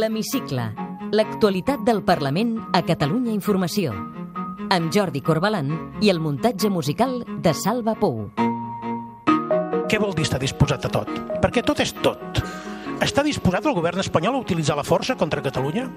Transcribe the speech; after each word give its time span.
L'Hemicicle. 0.00 0.62
L'actualitat 1.12 1.82
del 1.84 1.98
Parlament 2.06 2.54
a 2.72 2.80
Catalunya 2.86 3.34
Informació. 3.34 3.90
Amb 4.72 4.88
Jordi 4.94 5.20
Corbalan 5.20 5.74
i 6.00 6.08
el 6.08 6.22
muntatge 6.24 6.70
musical 6.72 7.18
de 7.44 7.52
Salva 7.52 7.92
Pou. 8.00 8.22
Què 9.90 10.00
vol 10.00 10.14
dir 10.16 10.24
estar 10.24 10.40
disposat 10.40 10.86
a 10.88 10.92
tot? 10.94 11.10
Perquè 11.42 11.60
tot 11.66 11.82
és 11.84 11.92
tot. 12.00 12.40
Està 13.04 13.26
disposat 13.26 13.68
el 13.68 13.76
govern 13.76 14.00
espanyol 14.00 14.38
a 14.38 14.42
utilitzar 14.46 14.78
la 14.78 14.86
força 14.88 15.18
contra 15.20 15.44
Catalunya? 15.44 15.90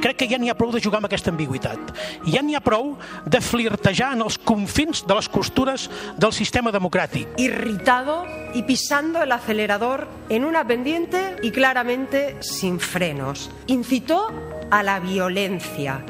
Crec 0.00 0.22
que 0.22 0.28
ja 0.30 0.38
n'hi 0.38 0.50
ha 0.52 0.58
prou 0.58 0.72
de 0.72 0.80
jugar 0.82 1.00
amb 1.00 1.08
aquesta 1.10 1.32
ambigüitat. 1.32 1.92
Ja 2.26 2.42
n'hi 2.42 2.56
ha 2.56 2.62
prou 2.64 2.96
de 3.26 3.40
flirtejar 3.40 4.12
en 4.16 4.24
els 4.26 4.38
confins 4.38 5.04
de 5.06 5.18
les 5.18 5.28
costures 5.28 5.88
del 6.18 6.32
sistema 6.32 6.72
democràtic. 6.72 7.38
Irritado 7.38 8.24
y 8.54 8.62
pisando 8.62 9.22
el 9.22 9.32
acelerador 9.32 10.08
en 10.28 10.44
una 10.44 10.66
pendiente 10.66 11.36
y 11.42 11.50
claramente 11.50 12.36
sin 12.40 12.80
frenos. 12.80 13.50
Incitó 13.66 14.28
a 14.72 14.82
la 14.82 15.00
violencia. 15.00 16.02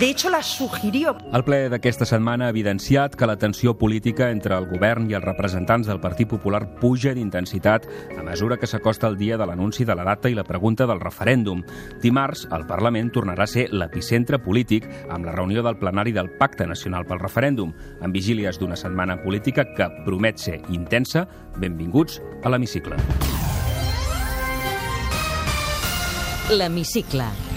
De 0.00 0.08
hecho, 0.08 0.30
la 0.30 0.42
sugirió. 0.42 1.18
El 1.36 1.42
ple 1.44 1.66
d'aquesta 1.68 2.06
setmana 2.08 2.46
ha 2.46 2.52
evidenciat 2.54 3.12
que 3.12 3.26
la 3.28 3.36
tensió 3.36 3.74
política 3.76 4.30
entre 4.32 4.56
el 4.56 4.64
govern 4.70 5.10
i 5.10 5.16
els 5.18 5.24
representants 5.24 5.84
del 5.86 6.00
Partit 6.00 6.30
Popular 6.30 6.62
puja 6.80 7.12
d'intensitat 7.12 7.84
a 8.16 8.22
mesura 8.24 8.56
que 8.56 8.66
s'acosta 8.66 9.10
el 9.12 9.18
dia 9.20 9.36
de 9.36 9.44
l'anunci 9.44 9.84
de 9.84 9.94
la 9.94 10.06
data 10.08 10.30
i 10.32 10.34
la 10.34 10.46
pregunta 10.48 10.86
del 10.88 11.02
referèndum. 11.02 11.60
Dimarts, 12.00 12.46
el 12.56 12.64
Parlament 12.64 13.10
tornarà 13.12 13.44
a 13.44 13.52
ser 13.52 13.66
l'epicentre 13.68 14.40
polític 14.40 14.88
amb 15.10 15.28
la 15.28 15.34
reunió 15.36 15.62
del 15.62 15.76
plenari 15.76 16.16
del 16.16 16.30
Pacte 16.40 16.64
Nacional 16.66 17.04
pel 17.04 17.20
Referèndum, 17.20 17.74
amb 18.00 18.16
vigílies 18.16 18.56
d'una 18.56 18.80
setmana 18.80 19.18
política 19.20 19.66
que 19.76 19.90
promet 20.06 20.40
ser 20.40 20.62
intensa. 20.72 21.26
Benvinguts 21.60 22.22
a 22.42 22.48
l'Hemicicle. 22.48 22.96
L'Hemicicle. 26.56 27.45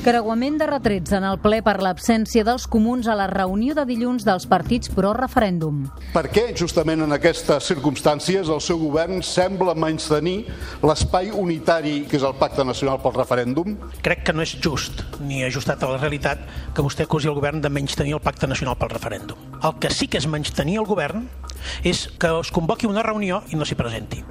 Creuament 0.00 0.54
de 0.56 0.64
retrets 0.64 1.12
en 1.12 1.26
el 1.28 1.36
ple 1.44 1.58
per 1.60 1.74
l'absència 1.84 2.40
dels 2.46 2.64
comuns 2.72 3.04
a 3.04 3.12
la 3.18 3.26
reunió 3.28 3.74
de 3.76 3.82
dilluns 3.84 4.24
dels 4.24 4.46
partits 4.48 4.88
pro-referèndum. 4.96 5.82
Per 6.14 6.22
què, 6.32 6.46
justament 6.56 7.04
en 7.04 7.12
aquestes 7.12 7.68
circumstàncies, 7.68 8.48
el 8.48 8.62
seu 8.64 8.80
govern 8.80 9.20
sembla 9.20 9.74
menystenir 9.76 10.46
l'espai 10.80 11.28
unitari 11.36 12.06
que 12.08 12.16
és 12.16 12.24
el 12.24 12.32
Pacte 12.40 12.64
Nacional 12.64 12.96
pel 13.04 13.18
Referèndum? 13.18 13.76
Crec 14.00 14.24
que 14.24 14.32
no 14.32 14.40
és 14.40 14.56
just 14.56 15.04
ni 15.20 15.44
ajustat 15.44 15.84
a 15.84 15.92
la 15.92 16.00
realitat 16.00 16.48
que 16.72 16.86
vostè 16.86 17.04
acusi 17.04 17.28
el 17.28 17.36
govern 17.36 17.60
de 17.60 17.68
menystenir 17.68 18.16
el 18.16 18.24
Pacte 18.24 18.48
Nacional 18.48 18.80
pel 18.80 18.94
Referèndum. 18.96 19.50
El 19.60 19.76
que 19.84 19.92
sí 19.92 20.08
que 20.08 20.16
és 20.16 20.30
menystenir 20.32 20.80
el 20.80 20.88
govern 20.88 21.28
és 21.84 22.06
que 22.16 22.32
es 22.40 22.56
convoqui 22.56 22.88
una 22.88 23.04
reunió 23.04 23.44
i 23.52 23.60
no 23.60 23.68
s'hi 23.68 23.76
presenti. 23.76 24.24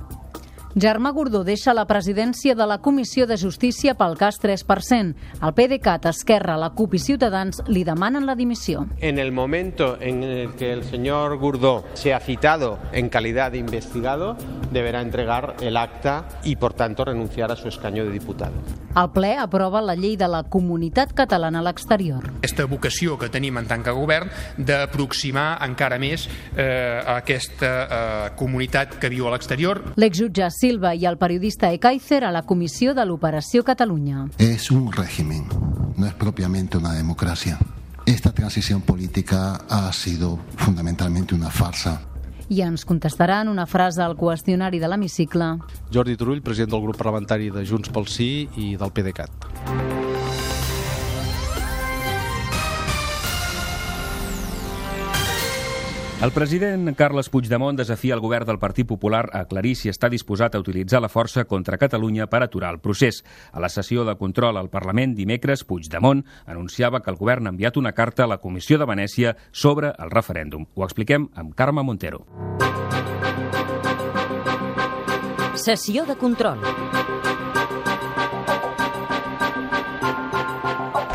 Germà 0.76 1.10
Gordó 1.10 1.42
deixa 1.44 1.74
la 1.74 1.88
presidència 1.90 2.54
de 2.54 2.66
la 2.70 2.78
Comissió 2.78 3.26
de 3.26 3.40
Justícia 3.42 3.96
pel 3.98 4.14
cas 4.20 4.38
3%. 4.38 5.16
El 5.42 5.54
PDeCAT, 5.58 6.06
Esquerra, 6.12 6.60
la 6.62 6.70
CUP 6.78 6.94
i 6.94 7.00
Ciutadans 7.02 7.64
li 7.68 7.82
demanen 7.84 8.28
la 8.28 8.36
dimissió. 8.38 8.86
En 9.00 9.18
el 9.18 9.32
momento 9.32 9.98
en 10.00 10.22
el 10.22 10.54
que 10.54 10.72
el 10.72 10.84
señor 10.84 11.38
Gurdó 11.40 11.86
sea 11.96 12.20
citado 12.20 12.78
en 12.92 13.10
calidad 13.10 13.52
de 13.52 13.58
investigado, 13.58 14.38
deberá 14.72 15.02
entregar 15.02 15.56
el 15.62 15.76
acta 15.76 16.28
y, 16.44 16.56
por 16.58 16.74
tanto, 16.74 17.04
renunciar 17.04 17.52
a 17.52 17.56
su 17.56 17.68
escaño 17.68 18.06
de 18.06 18.12
diputado. 18.12 18.54
El 18.96 19.10
ple 19.14 19.36
aprova 19.38 19.82
la 19.82 19.96
llei 19.96 20.16
de 20.18 20.28
la 20.28 20.44
comunitat 20.44 21.14
catalana 21.18 21.62
a 21.62 21.66
l'exterior. 21.66 22.26
Aquesta 22.40 22.66
vocació 22.70 23.18
que 23.18 23.30
tenim 23.34 23.58
en 23.58 23.68
tant 23.70 23.84
que 23.86 23.94
govern 23.96 24.30
d'aproximar 24.58 25.60
encara 25.66 26.00
més 26.02 26.28
eh, 26.56 27.02
a 27.02 27.20
aquesta 27.24 27.70
eh, 27.70 28.32
comunitat 28.38 28.98
que 29.02 29.10
viu 29.10 29.30
a 29.30 29.34
l'exterior. 29.34 29.82
L'exjutge 29.98 30.46
Silva 30.60 30.92
i 30.92 31.06
el 31.08 31.16
periodista 31.16 31.70
Ekaizer 31.72 32.26
a 32.28 32.34
la 32.36 32.42
comissió 32.44 32.92
de 32.92 33.06
l'Operació 33.08 33.64
Catalunya. 33.64 34.26
Es 34.44 34.72
un 34.72 34.92
régimen, 34.92 35.46
no 35.96 36.06
es 36.06 36.14
propiamente 36.14 36.78
una 36.78 36.92
democracia. 36.92 37.58
Esta 38.06 38.34
transición 38.34 38.82
política 38.82 39.56
ha 39.70 39.94
sido 39.94 40.38
fundamentalmente 40.58 41.34
una 41.34 41.50
farsa. 41.50 42.02
I 42.50 42.64
ens 42.66 42.84
contestaran 42.84 43.48
una 43.48 43.68
frase 43.68 44.02
al 44.04 44.18
qüestionari 44.18 44.82
de 44.82 44.90
l'hemicicle. 44.90 45.54
Jordi 45.94 46.18
Turull, 46.18 46.42
president 46.42 46.74
del 46.74 46.82
grup 46.82 46.98
parlamentari 46.98 47.52
de 47.54 47.64
Junts 47.64 47.94
pel 47.94 48.10
Sí 48.10 48.50
i 48.58 48.76
del 48.76 48.92
PDeCAT. 48.92 49.89
El 56.22 56.32
president 56.32 56.90
Carles 56.98 57.30
Puigdemont 57.32 57.78
desafia 57.80 58.14
el 58.14 58.20
govern 58.20 58.44
del 58.50 58.58
Partit 58.60 58.84
Popular 58.86 59.30
a 59.32 59.46
aclarir 59.46 59.72
si 59.80 59.88
està 59.88 60.10
disposat 60.12 60.52
a 60.52 60.60
utilitzar 60.60 61.00
la 61.00 61.08
força 61.08 61.46
contra 61.48 61.80
Catalunya 61.80 62.28
per 62.28 62.42
aturar 62.44 62.74
el 62.76 62.82
procés. 62.84 63.22
A 63.56 63.64
la 63.64 63.70
sessió 63.72 64.04
de 64.04 64.18
control 64.20 64.60
al 64.60 64.68
Parlament 64.68 65.16
dimecres, 65.16 65.64
Puigdemont 65.64 66.26
anunciava 66.46 67.00
que 67.00 67.14
el 67.14 67.16
govern 67.16 67.48
ha 67.48 67.56
enviat 67.56 67.80
una 67.80 67.94
carta 67.96 68.26
a 68.26 68.28
la 68.28 68.42
Comissió 68.44 68.78
de 68.78 68.90
Venècia 68.92 69.38
sobre 69.54 69.94
el 69.96 70.12
referèndum. 70.12 70.68
Ho 70.76 70.84
expliquem 70.84 71.30
amb 71.40 71.56
Carme 71.56 71.88
Montero. 71.88 72.26
Sessió 75.56 76.04
de 76.04 76.20
control. 76.20 76.60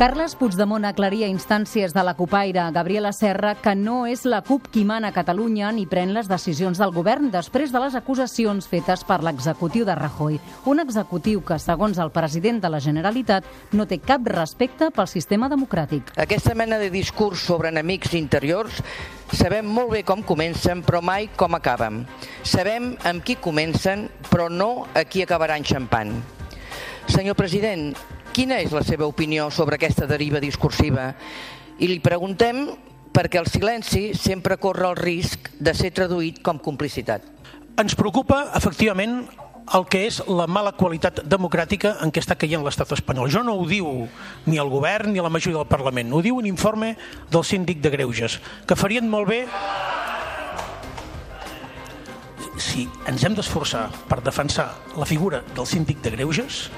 Carles 0.04 0.34
Puigdemont 0.36 0.84
aclaria 0.84 1.30
instàncies 1.32 1.94
de 1.96 2.02
la 2.04 2.12
cupaire 2.12 2.60
Gabriela 2.76 3.08
Serra 3.16 3.54
que 3.56 3.72
no 3.72 4.02
és 4.04 4.26
la 4.28 4.42
CUP 4.44 4.66
qui 4.68 4.82
mana 4.84 5.14
Catalunya 5.16 5.70
ni 5.72 5.86
pren 5.88 6.10
les 6.12 6.26
decisions 6.28 6.76
del 6.76 6.90
govern 6.92 7.30
després 7.32 7.70
de 7.72 7.80
les 7.80 7.94
acusacions 7.96 8.66
fetes 8.68 9.00
per 9.08 9.22
l'executiu 9.24 9.86
de 9.88 9.94
Rajoy. 9.96 10.36
Un 10.68 10.82
executiu 10.82 11.40
que, 11.40 11.56
segons 11.56 11.96
el 12.04 12.12
president 12.12 12.60
de 12.60 12.68
la 12.68 12.82
Generalitat, 12.84 13.48
no 13.72 13.86
té 13.88 13.96
cap 13.96 14.28
respecte 14.28 14.90
pel 14.92 15.08
sistema 15.08 15.48
democràtic. 15.48 16.12
Aquesta 16.20 16.52
mena 16.52 16.76
de 16.76 16.90
discurs 16.92 17.40
sobre 17.40 17.70
enemics 17.72 18.12
interiors 18.12 18.82
sabem 19.32 19.64
molt 19.64 19.94
bé 19.94 20.02
com 20.04 20.20
comencen, 20.20 20.82
però 20.84 21.00
mai 21.00 21.30
com 21.32 21.56
acaben. 21.56 22.02
Sabem 22.44 22.92
amb 23.08 23.24
qui 23.24 23.40
comencen, 23.40 24.10
però 24.28 24.50
no 24.52 24.84
a 24.92 25.06
qui 25.08 25.24
acabaran 25.24 25.64
xampant. 25.64 26.12
Senyor 27.08 27.40
president, 27.40 27.94
quina 28.34 28.58
és 28.60 28.74
la 28.74 28.82
seva 28.82 29.06
opinió 29.06 29.46
sobre 29.54 29.78
aquesta 29.78 30.08
deriva 30.10 30.42
discursiva? 30.42 31.12
I 31.78 31.88
li 31.90 32.00
preguntem 32.02 32.66
perquè 33.14 33.38
el 33.38 33.46
silenci 33.46 34.08
sempre 34.18 34.58
corre 34.58 34.88
el 34.90 34.98
risc 34.98 35.52
de 35.62 35.74
ser 35.78 35.92
traduït 35.94 36.42
com 36.42 36.58
complicitat. 36.58 37.22
Ens 37.78 37.94
preocupa, 37.98 38.48
efectivament, 38.58 39.22
el 39.74 39.86
que 39.88 40.02
és 40.08 40.18
la 40.28 40.46
mala 40.50 40.74
qualitat 40.76 41.22
democràtica 41.30 41.94
en 42.04 42.12
què 42.12 42.20
està 42.20 42.36
caient 42.36 42.62
l'estat 42.66 42.90
espanyol. 42.98 43.30
Jo 43.32 43.44
no 43.46 43.54
ho 43.56 43.64
diu 43.70 43.86
ni 44.50 44.58
el 44.60 44.70
govern 44.70 45.14
ni 45.14 45.22
la 45.22 45.32
majoria 45.32 45.62
del 45.62 45.70
Parlament, 45.70 46.12
ho 46.12 46.20
diu 46.22 46.36
un 46.42 46.50
informe 46.50 46.94
del 47.30 47.46
síndic 47.46 47.80
de 47.80 47.94
Greuges, 47.94 48.40
que 48.66 48.76
farien 48.76 49.08
molt 49.08 49.30
bé 49.30 49.44
si 52.60 52.84
ens 53.10 53.24
hem 53.24 53.34
d'esforçar 53.34 53.88
per 54.10 54.20
defensar 54.22 54.68
la 54.98 55.08
figura 55.08 55.42
del 55.56 55.66
síndic 55.66 56.02
de 56.04 56.12
Greuges, 56.14 56.68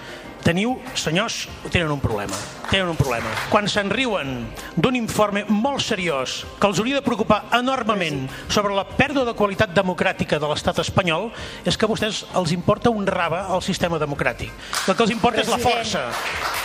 teniu, 0.47 0.77
senyors, 0.95 1.49
tenen 1.75 1.91
un 1.91 2.01
problema. 2.01 2.37
Tenen 2.71 2.91
un 2.91 2.99
problema. 2.99 3.31
Quan 3.51 3.67
se'n 3.71 3.91
riuen 3.91 4.47
d'un 4.79 4.97
informe 4.99 5.45
molt 5.51 5.83
seriós 5.83 6.41
que 6.61 6.67
els 6.69 6.79
hauria 6.79 6.99
de 6.99 7.05
preocupar 7.07 7.45
enormement 7.59 8.25
sobre 8.51 8.75
la 8.75 8.84
pèrdua 8.87 9.25
de 9.27 9.34
qualitat 9.39 9.75
democràtica 9.75 10.39
de 10.43 10.51
l'estat 10.51 10.79
espanyol, 10.83 11.31
és 11.67 11.79
que 11.79 11.87
a 11.87 11.91
vostès 11.91 12.25
els 12.39 12.55
importa 12.55 12.91
un 12.91 13.07
raba 13.07 13.45
al 13.55 13.62
sistema 13.62 13.99
democràtic. 14.03 14.51
El 14.87 14.95
que 14.95 15.07
els 15.07 15.15
importa 15.15 15.43
és 15.43 15.51
la 15.51 15.59
força. 15.62 16.05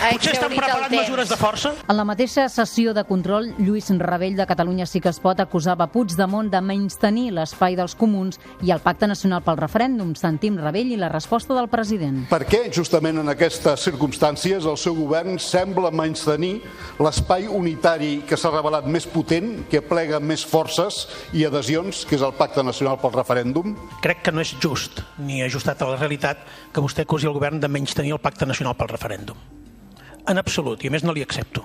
Potser 0.01 0.33
estan 0.33 0.53
preparant 0.55 0.93
mesures 0.93 1.29
de 1.29 1.37
força? 1.37 1.73
En 1.85 1.97
la 1.97 2.05
mateixa 2.05 2.47
sessió 2.49 2.95
de 2.97 3.05
control, 3.05 3.51
Lluís 3.61 3.89
Rebell 4.01 4.37
de 4.37 4.47
Catalunya 4.49 4.85
Sí 4.85 5.01
que 5.01 5.09
es 5.09 5.19
pot 5.19 5.39
acusava 5.39 5.87
Puigdemont 5.91 6.49
de 6.49 6.61
menystenir 6.61 7.31
l'espai 7.35 7.75
dels 7.77 7.93
comuns 7.95 8.39
i 8.65 8.71
el 8.71 8.81
Pacte 8.81 9.07
Nacional 9.09 9.43
pel 9.45 9.59
Referèndum. 9.59 10.15
Sentim 10.15 10.57
Rebell 10.57 10.93
i 10.93 10.97
la 10.97 11.09
resposta 11.09 11.53
del 11.57 11.69
president. 11.69 12.23
Per 12.29 12.43
què, 12.49 12.63
justament 12.73 13.21
en 13.21 13.29
aquestes 13.71 13.87
circumstàncies, 13.87 14.65
el 14.67 14.77
seu 14.77 14.95
govern 14.97 15.37
sembla 15.39 15.91
menystenir 15.95 16.61
l'espai 17.01 17.47
unitari 17.47 18.21
que 18.27 18.37
s'ha 18.37 18.51
revelat 18.51 18.87
més 18.87 19.05
potent, 19.07 19.63
que 19.71 19.81
plega 19.81 20.19
més 20.19 20.43
forces 20.43 21.05
i 21.33 21.45
adhesions, 21.47 22.03
que 22.05 22.17
és 22.17 22.25
el 22.25 22.35
Pacte 22.35 22.63
Nacional 22.63 22.99
pel 22.99 23.15
Referèndum? 23.15 23.75
Crec 24.03 24.23
que 24.25 24.33
no 24.35 24.43
és 24.43 24.53
just 24.59 25.01
ni 25.19 25.41
ajustat 25.45 25.81
a 25.81 25.91
la 25.93 25.99
realitat 25.99 26.43
que 26.73 26.83
vostè 26.83 27.05
acusi 27.05 27.29
el 27.29 27.35
govern 27.37 27.61
de 27.61 27.71
menystenir 27.71 28.13
el 28.17 28.23
Pacte 28.23 28.45
Nacional 28.45 28.75
pel 28.75 28.91
Referèndum. 28.91 29.39
En 30.27 30.37
absolut, 30.37 30.83
i 30.83 30.91
a 30.91 30.93
més 30.93 31.05
no 31.07 31.15
li 31.15 31.23
accepto. 31.23 31.63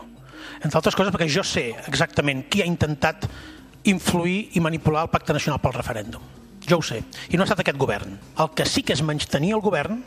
Entre 0.62 0.78
altres 0.78 0.96
coses 0.96 1.12
perquè 1.12 1.28
jo 1.28 1.44
sé 1.44 1.72
exactament 1.86 2.46
qui 2.50 2.62
ha 2.62 2.70
intentat 2.70 3.26
influir 3.86 4.52
i 4.54 4.62
manipular 4.62 5.06
el 5.06 5.12
Pacte 5.12 5.34
Nacional 5.34 5.60
pel 5.62 5.74
Referèndum. 5.74 6.22
Jo 6.66 6.80
ho 6.80 6.82
sé. 6.82 7.02
I 7.30 7.36
no 7.36 7.44
ha 7.44 7.46
estat 7.46 7.62
aquest 7.62 7.78
govern. 7.78 8.16
El 8.38 8.54
que 8.54 8.64
sí 8.66 8.82
que 8.82 8.94
és 8.94 9.02
menystenir 9.02 9.52
el 9.54 9.62
govern 9.62 10.00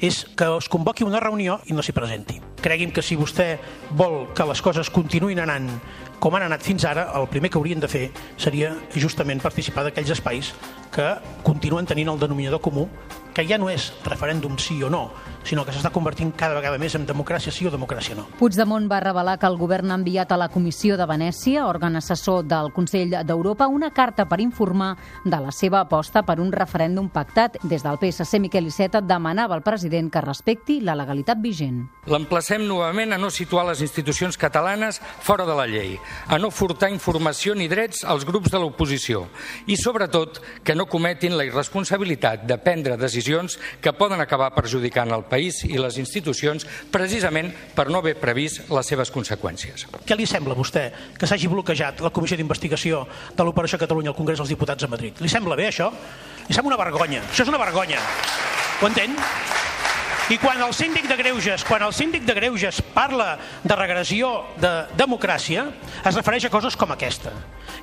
és 0.00 0.24
que 0.36 0.48
es 0.56 0.68
convoqui 0.68 1.06
una 1.06 1.20
reunió 1.20 1.60
i 1.66 1.76
no 1.76 1.82
s'hi 1.82 1.94
presenti. 1.96 2.40
Cregui'm 2.62 2.92
que 2.92 3.02
si 3.02 3.16
vostè 3.16 3.56
vol 3.96 4.28
que 4.34 4.46
les 4.48 4.62
coses 4.62 4.90
continuïn 4.90 5.40
anant 5.44 5.70
com 6.18 6.34
han 6.34 6.42
anat 6.48 6.64
fins 6.66 6.82
ara, 6.84 7.12
el 7.14 7.28
primer 7.30 7.50
que 7.50 7.58
haurien 7.60 7.78
de 7.80 7.88
fer 7.90 8.08
seria 8.36 8.72
justament 8.96 9.42
participar 9.42 9.84
d'aquells 9.86 10.10
espais 10.16 10.50
que 10.94 11.06
continuen 11.46 11.86
tenint 11.86 12.10
el 12.10 12.18
denominador 12.18 12.60
comú 12.60 12.88
que 13.34 13.46
ja 13.46 13.58
no 13.58 13.68
és 13.70 13.92
referèndum 14.02 14.56
sí 14.58 14.80
o 14.82 14.90
no, 14.90 15.12
sinó 15.48 15.64
que 15.64 15.72
s'està 15.72 15.88
convertint 15.94 16.34
cada 16.36 16.58
vegada 16.58 16.78
més 16.80 16.94
en 16.98 17.06
democràcia 17.08 17.52
sí 17.54 17.66
o 17.66 17.72
democràcia 17.72 18.16
no. 18.18 18.26
Puigdemont 18.38 18.88
va 18.90 19.00
revelar 19.00 19.38
que 19.40 19.48
el 19.48 19.56
govern 19.56 19.90
ha 19.90 19.96
enviat 19.96 20.32
a 20.32 20.38
la 20.40 20.50
Comissió 20.52 20.98
de 21.00 21.06
Venècia, 21.08 21.64
òrgan 21.64 21.96
assessor 21.96 22.44
del 22.44 22.68
Consell 22.76 23.16
d'Europa, 23.24 23.68
una 23.72 23.90
carta 23.96 24.26
per 24.28 24.40
informar 24.44 24.90
de 25.24 25.38
la 25.40 25.52
seva 25.54 25.80
aposta 25.80 26.22
per 26.26 26.38
un 26.42 26.52
referèndum 26.52 27.08
pactat. 27.08 27.56
Des 27.62 27.84
del 27.84 27.96
PSC, 28.00 28.40
Miquel 28.44 28.68
Iceta 28.68 29.00
demanava 29.00 29.56
al 29.56 29.64
president 29.64 30.10
que 30.12 30.22
respecti 30.24 30.80
la 30.84 30.96
legalitat 30.98 31.40
vigent. 31.40 31.80
L'emplacem 32.12 32.66
novament 32.68 33.16
a 33.16 33.20
no 33.20 33.32
situar 33.32 33.64
les 33.70 33.80
institucions 33.84 34.36
catalanes 34.36 35.00
fora 35.24 35.46
de 35.48 35.56
la 35.56 35.66
llei, 35.70 35.96
a 36.28 36.38
no 36.38 36.52
furtar 36.52 36.92
informació 36.92 37.56
ni 37.56 37.68
drets 37.72 38.04
als 38.04 38.28
grups 38.28 38.52
de 38.52 38.60
l'oposició 38.60 39.26
i, 39.66 39.78
sobretot, 39.80 40.42
que 40.64 40.76
no 40.76 40.88
cometin 40.90 41.36
la 41.38 41.46
irresponsabilitat 41.48 42.44
de 42.48 42.60
prendre 42.60 43.00
decisions 43.00 43.56
que 43.80 43.96
poden 43.96 44.20
acabar 44.20 44.52
perjudicant 44.56 45.12
el 45.14 45.24
país 45.24 45.37
i 45.68 45.78
les 45.78 45.98
institucions 46.00 46.66
precisament 46.92 47.52
per 47.74 47.88
no 47.88 48.02
haver 48.02 48.16
previst 48.20 48.68
les 48.72 48.90
seves 48.90 49.12
conseqüències. 49.14 49.86
Què 50.06 50.16
li 50.18 50.26
sembla 50.26 50.56
a 50.56 50.58
vostè 50.58 50.88
que 51.18 51.28
s'hagi 51.28 51.50
bloquejat 51.50 52.02
la 52.04 52.12
Comissió 52.14 52.38
d'Investigació 52.38 53.04
de 53.36 53.46
l'Operació 53.46 53.80
Catalunya 53.80 54.12
al 54.14 54.18
Congrés 54.18 54.40
dels 54.40 54.52
Diputats 54.52 54.84
a 54.84 54.90
Madrid? 54.90 55.20
Li 55.22 55.30
sembla 55.32 55.56
bé 55.58 55.68
això? 55.70 55.90
Li 56.48 56.56
sembla 56.56 56.74
una 56.74 56.84
vergonya. 56.84 57.22
Això 57.28 57.44
és 57.44 57.52
una 57.52 57.60
vergonya. 57.60 58.02
Ho 58.80 58.86
entén? 58.86 59.16
I 60.28 60.36
quan 60.36 60.60
el 60.60 60.74
síndic 60.76 61.06
de 61.08 61.16
Greuges, 61.16 61.62
quan 61.64 61.80
el 61.86 61.94
síndic 61.96 62.26
de 62.28 62.34
Greuges 62.36 62.82
parla 62.92 63.38
de 63.64 63.76
regressió 63.78 64.44
de 64.60 64.72
democràcia, 64.92 65.62
es 66.04 66.18
refereix 66.18 66.44
a 66.44 66.50
coses 66.52 66.76
com 66.76 66.92
aquesta. 66.92 67.32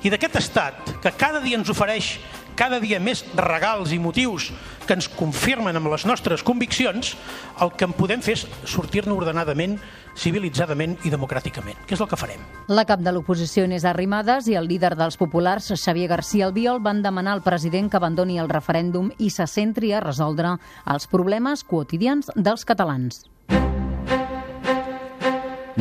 I 0.06 0.12
d'aquest 0.12 0.38
estat 0.38 0.92
que 1.02 1.10
cada 1.18 1.40
dia 1.42 1.58
ens 1.58 1.72
ofereix 1.74 2.12
cada 2.56 2.80
dia 2.80 2.98
més 3.02 3.22
regals 3.36 3.92
i 3.92 4.00
motius 4.00 4.50
que 4.86 4.94
ens 4.96 5.08
confirmen 5.10 5.76
amb 5.76 5.90
les 5.92 6.06
nostres 6.06 6.42
conviccions, 6.46 7.12
el 7.60 7.72
que 7.76 7.86
en 7.88 7.94
podem 7.96 8.22
fer 8.22 8.36
és 8.38 8.46
sortir-ne 8.70 9.14
ordenadament, 9.14 9.76
civilitzadament 10.16 10.96
i 11.04 11.12
democràticament, 11.12 11.78
que 11.86 11.96
és 11.98 12.02
el 12.02 12.08
que 12.08 12.18
farem. 12.18 12.42
La 12.72 12.86
cap 12.88 13.02
de 13.04 13.12
l'oposició 13.12 13.66
Inés 13.66 13.84
Arrimadas 13.84 14.48
i 14.48 14.56
el 14.56 14.70
líder 14.70 14.94
dels 14.96 15.18
populars, 15.20 15.72
Xavier 15.74 16.08
García 16.14 16.48
Albiol, 16.48 16.80
van 16.80 17.02
demanar 17.04 17.36
al 17.36 17.44
president 17.44 17.90
que 17.90 18.00
abandoni 18.00 18.40
el 18.40 18.50
referèndum 18.52 19.12
i 19.18 19.30
se 19.30 19.46
centri 19.50 19.92
a 19.92 20.02
resoldre 20.04 20.56
els 20.86 21.10
problemes 21.10 21.66
quotidians 21.66 22.30
dels 22.36 22.64
catalans. 22.64 23.26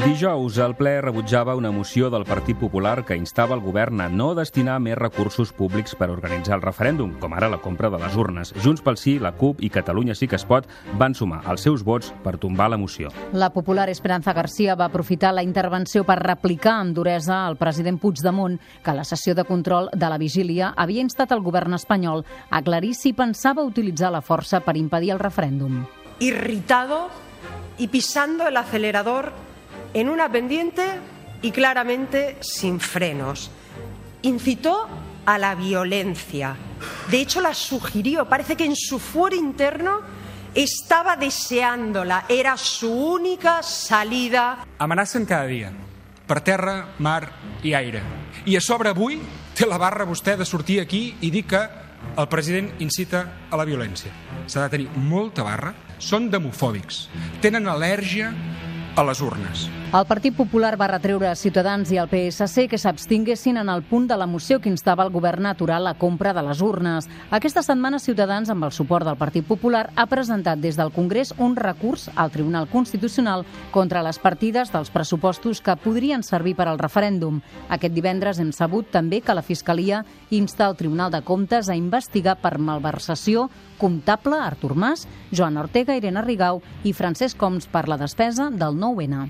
Dijous, 0.05 0.59
el 0.61 0.75
ple 0.77 0.99
rebutjava 1.01 1.55
una 1.57 1.71
moció 1.73 2.11
del 2.13 2.27
Partit 2.29 2.59
Popular 2.61 2.99
que 3.07 3.15
instava 3.17 3.55
el 3.55 3.61
govern 3.63 4.03
a 4.03 4.05
no 4.05 4.27
destinar 4.37 4.75
més 4.77 4.99
recursos 4.99 5.49
públics 5.49 5.95
per 5.97 6.11
organitzar 6.13 6.59
el 6.59 6.61
referèndum, 6.61 7.15
com 7.17 7.33
ara 7.33 7.47
la 7.49 7.57
compra 7.57 7.89
de 7.89 7.97
les 7.97 8.13
urnes. 8.13 8.51
Junts 8.61 8.83
pel 8.85 8.99
Sí, 9.01 9.15
la 9.17 9.31
CUP 9.33 9.63
i 9.65 9.71
Catalunya 9.73 10.13
sí 10.13 10.27
que 10.29 10.37
es 10.37 10.45
pot 10.45 10.67
van 11.01 11.17
sumar 11.17 11.39
els 11.49 11.65
seus 11.65 11.81
vots 11.81 12.11
per 12.21 12.35
tombar 12.37 12.67
la 12.69 12.77
moció. 12.77 13.09
La 13.33 13.49
popular 13.49 13.87
Esperanza 13.89 14.35
García 14.37 14.75
va 14.77 14.91
aprofitar 14.91 15.33
la 15.33 15.41
intervenció 15.41 16.05
per 16.05 16.19
replicar 16.21 16.75
amb 16.83 16.93
duresa 16.93 17.39
al 17.47 17.57
president 17.57 17.97
Puigdemont 17.97 18.59
que 18.85 18.93
la 18.93 19.07
sessió 19.09 19.33
de 19.33 19.47
control 19.49 19.89
de 19.91 20.11
la 20.13 20.21
vigília 20.21 20.75
havia 20.77 21.01
instat 21.01 21.33
el 21.33 21.41
govern 21.41 21.73
espanyol 21.73 22.21
a 22.51 22.61
aclarir 22.61 22.93
si 22.93 23.15
pensava 23.17 23.65
utilitzar 23.65 24.13
la 24.13 24.21
força 24.21 24.61
per 24.61 24.77
impedir 24.77 25.15
el 25.17 25.23
referèndum. 25.25 25.81
Irritado 26.19 27.07
y 27.79 27.87
pisando 27.87 28.47
el 28.47 28.55
acelerador 28.55 29.33
en 29.95 30.09
una 30.09 30.29
pendiente 30.29 30.83
y 31.41 31.51
claramente 31.51 32.37
sin 32.41 32.79
frenos. 32.79 33.49
Incitó 34.23 34.87
a 35.25 35.37
la 35.37 35.55
violencia. 35.55 36.55
De 37.09 37.21
hecho, 37.21 37.39
la 37.39 37.53
sugirió. 37.53 38.27
Parece 38.27 38.57
que 38.57 38.65
en 38.65 38.75
su 38.75 38.99
fuero 38.99 39.37
interno 39.37 40.01
estaba 40.53 41.15
deseándola. 41.15 42.25
Era 42.27 42.57
su 42.57 42.91
única 42.91 43.63
salida. 43.63 44.65
Amenacen 44.77 45.25
cada 45.25 45.45
dia. 45.45 45.71
Per 46.27 46.41
terra, 46.41 46.95
mar 46.99 47.31
i 47.63 47.73
aire. 47.73 48.01
I 48.45 48.57
a 48.57 48.61
sobre 48.61 48.89
avui 48.89 49.19
té 49.55 49.67
la 49.69 49.77
barra 49.77 50.07
vostè 50.09 50.35
de 50.35 50.45
sortir 50.45 50.81
aquí 50.81 51.13
i 51.21 51.29
dir 51.31 51.45
que 51.47 51.61
el 52.17 52.27
president 52.27 52.81
incita 52.81 53.47
a 53.49 53.55
la 53.55 53.65
violència. 53.65 54.11
S'ha 54.49 54.65
de 54.65 54.73
tenir 54.75 54.89
molta 54.97 55.45
barra. 55.45 55.71
Són 56.01 56.27
demofòbics. 56.33 57.05
Tenen 57.45 57.69
al·lèrgia 57.71 58.33
a 58.95 59.03
les 59.03 59.21
urnes. 59.21 59.69
El 59.93 60.03
Partit 60.09 60.33
Popular 60.35 60.73
va 60.81 60.87
retreure 60.89 61.27
a 61.29 61.37
Ciutadans 61.37 61.91
i 61.93 61.99
al 62.01 62.09
PSC 62.09 62.65
que 62.67 62.79
s'abstinguessin 62.81 63.61
en 63.61 63.69
el 63.69 63.83
punt 63.85 64.07
de 64.09 64.17
la 64.17 64.25
moció 64.25 64.57
que 64.59 64.67
instava 64.67 65.05
el 65.05 65.11
govern 65.13 65.45
a 65.45 65.51
aturar 65.53 65.77
la 65.79 65.93
compra 65.93 66.33
de 66.33 66.41
les 66.43 66.59
urnes. 66.59 67.07
Aquesta 67.29 67.61
setmana 67.63 68.01
Ciutadans, 68.01 68.49
amb 68.49 68.65
el 68.65 68.73
suport 68.75 69.05
del 69.05 69.15
Partit 69.15 69.45
Popular, 69.47 69.85
ha 69.95 70.07
presentat 70.11 70.59
des 70.59 70.75
del 70.75 70.91
Congrés 70.91 71.31
un 71.37 71.55
recurs 71.55 72.09
al 72.15 72.33
Tribunal 72.33 72.67
Constitucional 72.67 73.45
contra 73.71 74.03
les 74.03 74.19
partides 74.19 74.73
dels 74.73 74.89
pressupostos 74.91 75.61
que 75.61 75.77
podrien 75.77 76.23
servir 76.23 76.57
per 76.57 76.67
al 76.67 76.81
referèndum. 76.81 77.39
Aquest 77.69 77.93
divendres 77.95 78.41
hem 78.41 78.51
sabut 78.51 78.89
també 78.91 79.21
que 79.21 79.37
la 79.37 79.45
Fiscalia 79.45 80.03
insta 80.31 80.67
el 80.67 80.75
Tribunal 80.75 81.13
de 81.13 81.21
Comptes 81.21 81.69
a 81.69 81.77
investigar 81.77 82.35
per 82.41 82.57
malversació 82.57 83.47
comptable 83.77 84.41
Artur 84.41 84.75
Mas, 84.75 85.07
Joan 85.31 85.57
Ortega, 85.61 85.95
Irene 85.95 86.25
Rigau 86.25 86.63
i 86.83 86.91
Francesc 86.91 87.37
Coms 87.37 87.69
per 87.69 87.87
la 87.87 88.01
despesa 88.01 88.49
del 88.49 88.75
9-N. 88.75 89.29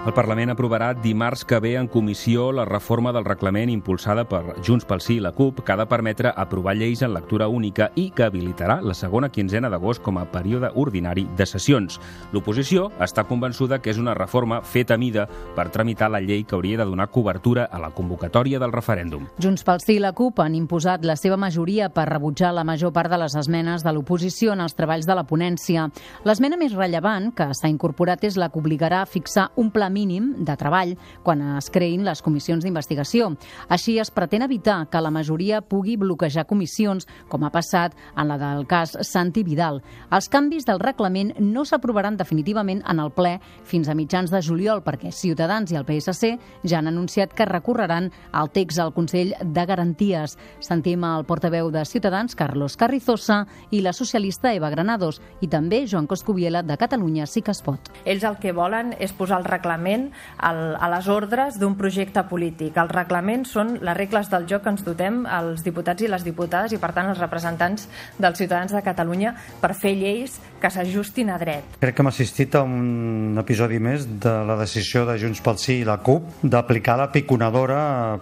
El 0.00 0.14
Parlament 0.16 0.48
aprovarà 0.48 0.94
dimarts 0.96 1.42
que 1.44 1.58
ve 1.60 1.74
en 1.76 1.84
comissió 1.86 2.46
la 2.56 2.64
reforma 2.64 3.10
del 3.12 3.26
reglament 3.26 3.68
impulsada 3.68 4.22
per 4.24 4.54
Junts 4.64 4.86
pel 4.88 5.02
Sí 5.04 5.18
i 5.18 5.20
la 5.20 5.34
CUP 5.36 5.58
que 5.60 5.74
ha 5.74 5.76
de 5.76 5.84
permetre 5.84 6.30
aprovar 6.32 6.72
lleis 6.78 7.02
en 7.04 7.12
lectura 7.12 7.50
única 7.52 7.90
i 8.00 8.06
que 8.08 8.24
habilitarà 8.24 8.78
la 8.80 8.94
segona 8.96 9.28
quinzena 9.28 9.68
d'agost 9.68 10.00
com 10.00 10.16
a 10.16 10.24
període 10.32 10.70
ordinari 10.74 11.26
de 11.36 11.44
sessions. 11.44 11.98
L'oposició 12.32 12.86
està 12.98 13.26
convençuda 13.28 13.82
que 13.84 13.92
és 13.92 14.00
una 14.00 14.14
reforma 14.16 14.62
feta 14.62 14.96
a 14.96 14.98
mida 15.02 15.26
per 15.54 15.68
tramitar 15.68 16.08
la 16.08 16.22
llei 16.24 16.46
que 16.48 16.56
hauria 16.56 16.80
de 16.80 16.88
donar 16.88 17.10
cobertura 17.12 17.68
a 17.68 17.78
la 17.78 17.92
convocatòria 17.92 18.58
del 18.58 18.72
referèndum. 18.72 19.28
Junts 19.36 19.66
pel 19.68 19.84
Sí 19.84 19.98
i 19.98 20.00
la 20.00 20.14
CUP 20.16 20.40
han 20.40 20.56
imposat 20.56 21.04
la 21.04 21.18
seva 21.20 21.36
majoria 21.36 21.90
per 21.92 22.08
rebutjar 22.08 22.54
la 22.56 22.64
major 22.64 22.96
part 22.96 23.12
de 23.12 23.20
les 23.20 23.36
esmenes 23.36 23.84
de 23.84 23.92
l'oposició 23.92 24.56
en 24.56 24.64
els 24.64 24.80
treballs 24.80 25.04
de 25.04 25.20
la 25.20 25.28
ponència. 25.28 25.90
L'esmena 26.24 26.56
més 26.56 26.72
rellevant 26.72 27.34
que 27.36 27.52
s'ha 27.52 27.68
incorporat 27.68 28.24
és 28.24 28.40
la 28.40 28.48
que 28.48 28.64
obligarà 28.64 29.04
a 29.04 29.12
fixar 29.12 29.50
un 29.60 29.68
pla 29.68 29.89
mínim 29.92 30.32
de 30.38 30.56
treball 30.56 30.96
quan 31.22 31.42
es 31.58 31.70
creïn 31.72 32.04
les 32.06 32.22
comissions 32.22 32.64
d'investigació. 32.64 33.32
Així 33.68 33.98
es 33.98 34.10
pretén 34.10 34.42
evitar 34.46 34.86
que 34.90 35.00
la 35.02 35.10
majoria 35.10 35.60
pugui 35.60 35.96
bloquejar 36.00 36.46
comissions, 36.46 37.06
com 37.28 37.44
ha 37.44 37.52
passat 37.52 37.96
en 38.16 38.28
la 38.28 38.38
del 38.40 38.66
cas 38.66 38.96
Santi 39.06 39.44
Vidal. 39.44 39.82
Els 40.10 40.28
canvis 40.30 40.66
del 40.68 40.80
reglament 40.80 41.34
no 41.40 41.64
s'aprovaran 41.64 42.16
definitivament 42.16 42.82
en 42.88 43.00
el 43.02 43.12
ple 43.14 43.36
fins 43.64 43.88
a 43.88 43.96
mitjans 43.98 44.30
de 44.30 44.42
juliol 44.42 44.84
perquè 44.86 45.12
Ciutadans 45.12 45.72
i 45.72 45.78
el 45.78 45.86
PSC 45.88 46.36
ja 46.64 46.78
han 46.78 46.90
anunciat 46.90 47.34
que 47.34 47.48
recorreran 47.48 48.10
al 48.32 48.50
text 48.54 48.80
al 48.80 48.94
Consell 48.94 49.34
de 49.40 49.66
Garanties. 49.66 50.36
Sentim 50.60 51.04
el 51.04 51.26
portaveu 51.28 51.70
de 51.70 51.84
Ciutadans, 51.84 52.36
Carlos 52.36 52.76
Carrizosa, 52.76 53.44
i 53.70 53.80
la 53.80 53.92
socialista 53.92 54.54
Eva 54.54 54.70
Granados, 54.70 55.20
i 55.40 55.48
també 55.48 55.84
Joan 55.90 56.06
Coscubiela, 56.10 56.62
de 56.62 56.76
Catalunya 56.76 57.26
Sí 57.26 57.42
que 57.42 57.54
es 57.54 57.62
pot. 57.62 57.90
Ells 58.04 58.24
el 58.26 58.38
que 58.42 58.52
volen 58.56 58.94
és 58.98 59.12
posar 59.16 59.40
el 59.40 59.48
reglament 59.48 59.79
al, 59.82 60.60
a 60.76 60.88
les 60.94 61.08
ordres 61.08 61.58
d'un 61.60 61.76
projecte 61.78 62.22
polític. 62.28 62.76
Els 62.80 62.92
reglaments 62.94 63.52
són 63.56 63.76
les 63.80 63.96
regles 63.96 64.30
del 64.32 64.46
joc 64.50 64.64
que 64.64 64.74
ens 64.74 64.84
dotem 64.86 65.22
els 65.26 65.64
diputats 65.66 66.04
i 66.04 66.10
les 66.10 66.24
diputades 66.26 66.74
i, 66.76 66.80
per 66.82 66.92
tant, 66.96 67.10
els 67.10 67.20
representants 67.20 67.88
dels 68.18 68.38
ciutadans 68.38 68.72
de 68.74 68.82
Catalunya 68.84 69.34
per 69.60 69.74
fer 69.78 69.94
lleis 69.98 70.38
que 70.60 70.70
s'ajustin 70.70 71.30
a 71.32 71.38
dret. 71.40 71.78
Crec 71.80 71.96
que 71.96 72.04
hem 72.04 72.10
assistit 72.12 72.54
a 72.54 72.64
un 72.66 73.38
episodi 73.40 73.80
més 73.82 74.06
de 74.20 74.34
la 74.46 74.58
decisió 74.60 75.06
de 75.08 75.16
Junts 75.20 75.42
pel 75.44 75.60
Sí 75.60 75.80
i 75.80 75.86
la 75.88 76.00
CUP 76.04 76.44
d'aplicar 76.44 76.98
la 77.00 77.10
piconadora 77.12 77.80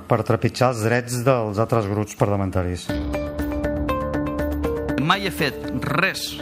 per 0.09 0.23
trepitjar 0.27 0.73
els 0.75 0.85
drets 0.87 1.23
dels 1.27 1.59
altres 1.59 1.89
grups 1.91 2.19
parlamentaris. 2.19 2.89
Mai 5.09 5.25
he 5.25 5.33
fet 5.33 5.57
res 5.89 6.35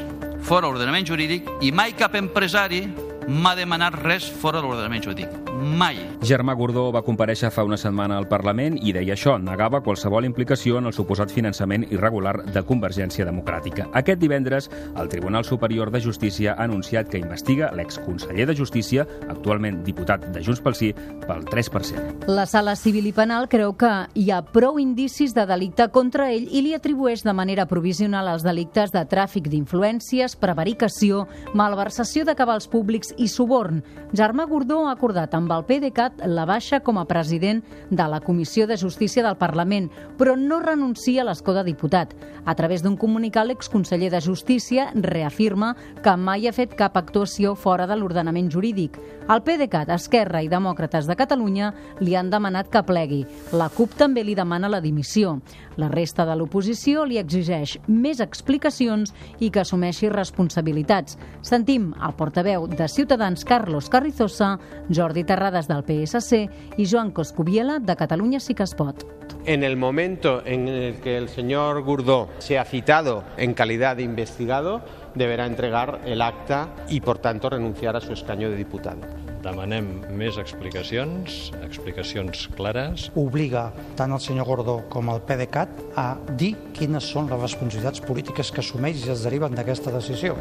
fora 0.46 0.68
l'ordenament 0.68 1.06
jurídic 1.06 1.48
i 1.66 1.72
mai 1.74 1.94
cap 1.98 2.14
empresari 2.18 2.84
m'ha 3.28 3.54
demanat 3.58 3.94
res 4.02 4.30
fora 4.30 4.60
de 4.60 4.66
l'ordenament 4.66 5.04
jurídic. 5.04 5.45
Mai. 5.56 5.96
Germà 6.26 6.54
Gordó 6.54 6.90
va 6.92 7.02
compareixer 7.06 7.50
fa 7.50 7.64
una 7.64 7.78
setmana 7.80 8.16
al 8.20 8.28
Parlament 8.28 8.76
i 8.82 8.92
deia 8.92 9.14
això, 9.14 9.36
negava 9.40 9.80
qualsevol 9.84 10.26
implicació 10.28 10.78
en 10.78 10.90
el 10.90 10.94
suposat 10.96 11.32
finançament 11.32 11.86
irregular 11.90 12.36
de 12.44 12.62
Convergència 12.66 13.26
Democràtica. 13.28 13.88
Aquest 13.96 14.20
divendres, 14.20 14.68
el 14.96 15.08
Tribunal 15.08 15.44
Superior 15.44 15.90
de 15.90 16.00
Justícia 16.04 16.54
ha 16.54 16.64
anunciat 16.64 17.08
que 17.08 17.20
investiga 17.20 17.70
l'exconseller 17.72 18.46
de 18.50 18.56
Justícia, 18.56 19.06
actualment 19.28 19.82
diputat 19.86 20.28
de 20.34 20.42
Junts 20.44 20.60
pel 20.60 20.76
Sí, 20.76 20.92
pel 21.26 21.44
3%. 21.48 22.26
La 22.28 22.46
Sala 22.46 22.76
Civil 22.76 23.08
i 23.08 23.14
Penal 23.16 23.48
creu 23.48 23.72
que 23.78 23.92
hi 24.14 24.28
ha 24.30 24.42
prou 24.44 24.80
indicis 24.82 25.34
de 25.34 25.46
delicte 25.48 25.88
contra 25.94 26.28
ell 26.34 26.48
i 26.50 26.62
li 26.64 26.74
atribueix 26.76 27.24
de 27.24 27.34
manera 27.36 27.66
provisional 27.70 28.28
els 28.32 28.44
delictes 28.46 28.92
de 28.92 29.04
tràfic 29.08 29.48
d'influències, 29.48 30.36
prevaricació, 30.36 31.24
malversació 31.54 32.26
de 32.28 32.36
cabals 32.36 32.68
públics 32.68 33.14
i 33.16 33.28
suborn. 33.32 33.82
Germà 34.12 34.46
Gordó 34.50 34.84
ha 34.86 34.92
acordat 34.92 35.34
amb 35.34 35.45
el 35.54 35.64
PDeCAT 35.68 36.22
la 36.26 36.46
baixa 36.48 36.80
com 36.80 36.98
a 36.98 37.04
president 37.06 37.62
de 37.90 38.06
la 38.08 38.20
Comissió 38.20 38.66
de 38.66 38.76
Justícia 38.80 39.22
del 39.22 39.36
Parlament, 39.36 39.90
però 40.18 40.36
no 40.36 40.60
renuncia 40.62 41.22
a 41.22 41.26
l'escó 41.28 41.54
de 41.54 41.64
diputat. 41.66 42.14
A 42.46 42.54
través 42.54 42.82
d'un 42.82 42.96
comunicat, 42.96 43.46
l'exconseller 43.46 44.10
de 44.10 44.20
Justícia 44.20 44.88
reafirma 44.94 45.74
que 46.02 46.16
mai 46.16 46.46
ha 46.48 46.54
fet 46.56 46.74
cap 46.78 46.96
actuació 46.96 47.54
fora 47.54 47.86
de 47.86 47.96
l'ordenament 47.98 48.50
jurídic. 48.50 48.98
El 49.26 49.42
PDeCAT, 49.42 49.90
Esquerra 49.90 50.42
i 50.42 50.48
Demòcrates 50.48 51.08
de 51.10 51.16
Catalunya 51.18 51.72
li 52.00 52.14
han 52.14 52.30
demanat 52.30 52.70
que 52.70 52.84
plegui. 52.86 53.24
La 53.52 53.66
CUP 53.68 53.96
també 53.98 54.22
li 54.22 54.36
demana 54.38 54.70
la 54.70 54.80
dimissió. 54.80 55.40
La 55.76 55.90
resta 55.92 56.24
de 56.24 56.36
l'oposició 56.38 57.04
li 57.04 57.18
exigeix 57.20 57.76
més 57.86 58.22
explicacions 58.24 59.12
i 59.42 59.50
que 59.50 59.60
assumeixi 59.60 60.08
responsabilitats. 60.08 61.18
Sentim 61.42 61.90
el 61.98 62.14
portaveu 62.16 62.68
de 62.70 62.88
Ciutadans, 62.88 63.44
Carlos 63.44 63.90
Carrizosa, 63.92 64.54
Jordi 64.88 65.26
Terrades 65.36 65.68
del 65.68 65.84
PSC 65.84 66.46
i 66.80 66.86
Joan 66.88 67.10
Coscubiela 67.12 67.76
de 67.78 67.94
Catalunya 67.94 68.40
Sí 68.40 68.54
que 68.56 68.64
es 68.64 68.72
pot. 68.74 69.04
En 69.44 69.62
el 69.62 69.76
momento 69.76 70.40
en 70.46 70.66
el 70.66 70.94
que 71.00 71.18
el 71.18 71.28
señor 71.28 71.82
Gurdó 71.82 72.30
sea 72.38 72.64
citado 72.64 73.22
en 73.36 73.52
calidad 73.52 73.96
de 73.96 74.02
investigado, 74.02 74.80
deberá 75.14 75.44
entregar 75.44 76.00
el 76.06 76.22
acta 76.22 76.70
y, 76.88 77.00
por 77.00 77.18
tanto, 77.18 77.50
renunciar 77.50 77.96
a 77.96 78.00
su 78.00 78.14
escaño 78.14 78.48
de 78.48 78.56
diputado. 78.56 79.00
Demanem 79.46 79.86
més 80.10 80.40
explicacions, 80.42 81.52
explicacions 81.62 82.48
clares. 82.56 83.10
Obliga 83.14 83.68
tant 83.94 84.10
el 84.16 84.22
senyor 84.24 84.48
Gordó 84.48 84.80
com 84.90 85.12
el 85.12 85.20
PDeCAT 85.28 85.84
a 86.00 86.06
dir 86.40 86.54
quines 86.74 87.12
són 87.12 87.30
les 87.30 87.44
responsabilitats 87.44 88.02
polítiques 88.08 88.50
que 88.50 88.64
assumeix 88.64 89.04
i 89.04 89.12
es 89.14 89.22
deriven 89.28 89.54
d'aquesta 89.54 89.94
decisió. 89.94 90.34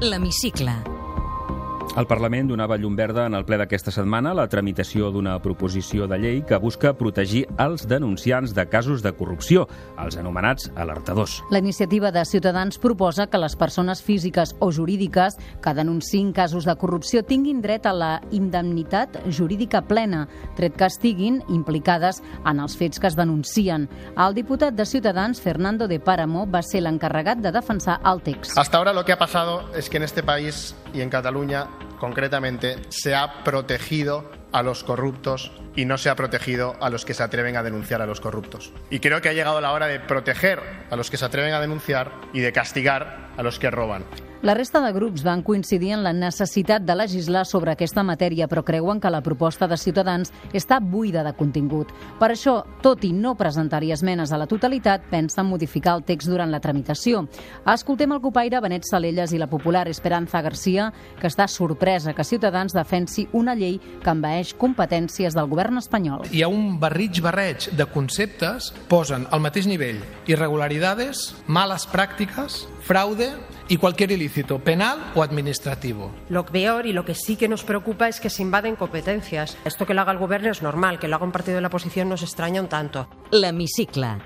L'hemicicle. 0.00 0.99
El 1.98 2.06
Parlament 2.06 2.46
donava 2.46 2.76
llum 2.78 2.94
verda 2.94 3.24
en 3.26 3.34
el 3.34 3.42
ple 3.42 3.56
d'aquesta 3.58 3.90
setmana 3.90 4.30
la 4.36 4.44
tramitació 4.48 5.08
d'una 5.10 5.32
proposició 5.42 6.06
de 6.06 6.20
llei 6.22 6.36
que 6.46 6.58
busca 6.62 6.92
protegir 6.94 7.40
els 7.58 7.82
denunciants 7.90 8.52
de 8.54 8.64
casos 8.70 9.02
de 9.02 9.10
corrupció, 9.18 9.64
els 9.98 10.14
anomenats 10.20 10.68
alertadors. 10.78 11.40
La 11.50 11.58
iniciativa 11.58 12.12
de 12.14 12.22
Ciutadans 12.24 12.78
proposa 12.78 13.26
que 13.26 13.40
les 13.42 13.56
persones 13.58 14.04
físiques 14.06 14.54
o 14.60 14.70
jurídiques 14.70 15.34
que 15.64 15.74
denunciïn 15.74 16.30
casos 16.32 16.68
de 16.68 16.76
corrupció 16.78 17.24
tinguin 17.26 17.58
dret 17.60 17.90
a 17.90 17.92
la 17.92 18.12
indemnitat 18.30 19.18
jurídica 19.26 19.82
plena, 19.82 20.28
tret 20.54 20.78
que 20.78 20.86
estiguin 20.86 21.42
implicades 21.50 22.22
en 22.46 22.62
els 22.62 22.78
fets 22.78 23.02
que 23.02 23.10
es 23.10 23.18
denuncien. 23.18 23.88
El 24.14 24.38
diputat 24.38 24.78
de 24.78 24.86
Ciutadans, 24.86 25.42
Fernando 25.42 25.90
de 25.90 25.98
Páramo, 25.98 26.46
va 26.46 26.62
ser 26.62 26.84
l'encarregat 26.86 27.42
de 27.42 27.50
defensar 27.50 27.98
el 28.06 28.22
text. 28.22 28.56
Hasta 28.56 28.78
ahora 28.78 28.92
lo 28.92 29.04
que 29.04 29.12
ha 29.12 29.18
pasado 29.18 29.66
es 29.74 29.90
que 29.90 29.96
en 29.96 30.04
este 30.04 30.22
país 30.22 30.76
y 30.94 31.00
en 31.00 31.10
Cataluña 31.10 31.66
concretamente, 31.98 32.76
se 32.88 33.14
ha 33.14 33.44
protegido 33.44 34.30
a 34.52 34.62
los 34.62 34.84
corruptos 34.84 35.52
y 35.76 35.84
no 35.84 35.98
se 35.98 36.10
ha 36.10 36.16
protegido 36.16 36.76
a 36.80 36.90
los 36.90 37.04
que 37.04 37.14
se 37.14 37.22
atreven 37.22 37.56
a 37.56 37.62
denunciar 37.62 38.02
a 38.02 38.06
los 38.06 38.20
corruptos. 38.20 38.72
Y 38.90 39.00
creo 39.00 39.20
que 39.20 39.28
ha 39.28 39.32
llegado 39.32 39.60
la 39.60 39.72
hora 39.72 39.86
de 39.86 40.00
proteger 40.00 40.60
a 40.90 40.96
los 40.96 41.10
que 41.10 41.16
se 41.16 41.24
atreven 41.24 41.54
a 41.54 41.60
denunciar 41.60 42.12
y 42.32 42.40
de 42.40 42.52
castigar 42.52 43.30
a 43.36 43.42
los 43.42 43.58
que 43.58 43.70
roban. 43.70 44.04
La 44.42 44.54
resta 44.54 44.80
de 44.80 44.94
grups 44.96 45.20
van 45.20 45.42
coincidir 45.44 45.90
en 45.92 46.00
la 46.00 46.14
necessitat 46.16 46.80
de 46.88 46.94
legislar 46.96 47.42
sobre 47.44 47.74
aquesta 47.74 48.00
matèria, 48.00 48.46
però 48.48 48.62
creuen 48.64 48.96
que 48.96 49.10
la 49.12 49.20
proposta 49.20 49.66
de 49.68 49.76
Ciutadans 49.76 50.30
està 50.56 50.78
buida 50.80 51.20
de 51.26 51.34
contingut. 51.36 51.90
Per 52.16 52.30
això, 52.32 52.54
tot 52.80 53.04
i 53.04 53.10
no 53.12 53.34
presentar-hi 53.36 53.92
esmenes 53.92 54.32
a 54.32 54.38
la 54.40 54.46
totalitat, 54.48 55.04
pensen 55.12 55.44
modificar 55.44 55.98
el 55.98 56.06
text 56.08 56.32
durant 56.32 56.48
la 56.48 56.62
tramitació. 56.64 57.26
Escoltem 57.68 58.16
el 58.16 58.22
copaire 58.24 58.64
Benet 58.64 58.88
Salelles 58.88 59.36
i 59.36 59.42
la 59.42 59.50
popular 59.52 59.84
Esperanza 59.92 60.40
Garcia, 60.40 60.88
que 61.20 61.28
està 61.28 61.44
sorpresa 61.44 62.16
que 62.16 62.24
Ciutadans 62.24 62.72
defensi 62.72 63.28
una 63.36 63.52
llei 63.52 63.76
que 64.00 64.16
envaeix 64.16 64.54
competències 64.56 65.36
del 65.36 65.52
govern 65.52 65.84
espanyol. 65.84 66.24
Hi 66.32 66.40
ha 66.40 66.48
un 66.48 66.78
barrig 66.80 67.20
barreig 67.20 67.68
de 67.76 67.90
conceptes, 67.92 68.72
posen 68.88 69.28
al 69.28 69.44
mateix 69.44 69.68
nivell 69.68 70.00
irregularidades, 70.32 71.34
malas 71.44 71.84
prácticas, 71.84 72.62
fraude 72.88 73.34
y 73.70 73.78
cualquier 73.78 74.10
ilícito 74.10 74.58
penal 74.58 75.12
o 75.14 75.22
administrativo. 75.22 76.10
Lo 76.28 76.44
peor 76.44 76.86
y 76.86 76.92
lo 76.92 77.04
que 77.04 77.14
sí 77.14 77.36
que 77.36 77.48
nos 77.48 77.62
preocupa 77.62 78.08
es 78.08 78.20
que 78.20 78.28
se 78.28 78.42
invaden 78.42 78.74
competencias. 78.76 79.56
Esto 79.64 79.86
que 79.86 79.94
lo 79.94 80.02
haga 80.02 80.12
el 80.12 80.18
gobierno 80.18 80.50
es 80.50 80.60
normal, 80.60 80.98
que 80.98 81.08
lo 81.08 81.16
haga 81.16 81.24
un 81.24 81.32
partido 81.32 81.54
de 81.54 81.62
la 81.62 81.68
oposición 81.68 82.08
nos 82.08 82.22
extraña 82.22 82.60
un 82.60 82.68
tanto. 82.68 83.08
L'hemicicle. 83.30 84.18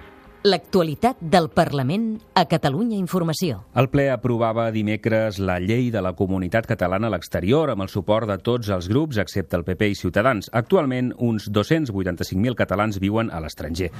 L'actualitat 0.45 1.21
del 1.21 1.49
Parlament 1.49 2.19
a 2.37 2.45
Catalunya 2.45 2.97
Informació. 2.97 3.63
El 3.77 3.89
ple 3.93 4.11
aprovava 4.13 4.67
dimecres 4.73 5.39
la 5.41 5.57
llei 5.61 5.91
de 5.93 6.03
la 6.05 6.13
comunitat 6.17 6.69
catalana 6.69 7.09
a 7.09 7.15
l'exterior 7.15 7.73
amb 7.73 7.85
el 7.85 7.93
suport 7.93 8.29
de 8.29 8.37
tots 8.45 8.69
els 8.69 8.89
grups 8.93 9.21
excepte 9.21 9.57
el 9.61 9.65
PP 9.65 9.93
i 9.93 9.97
Ciutadans. 9.97 10.51
Actualment, 10.53 11.15
uns 11.17 11.49
285.000 11.49 12.61
catalans 12.61 13.01
viuen 13.01 13.33
a 13.33 13.41
l'estranger. 13.45 13.93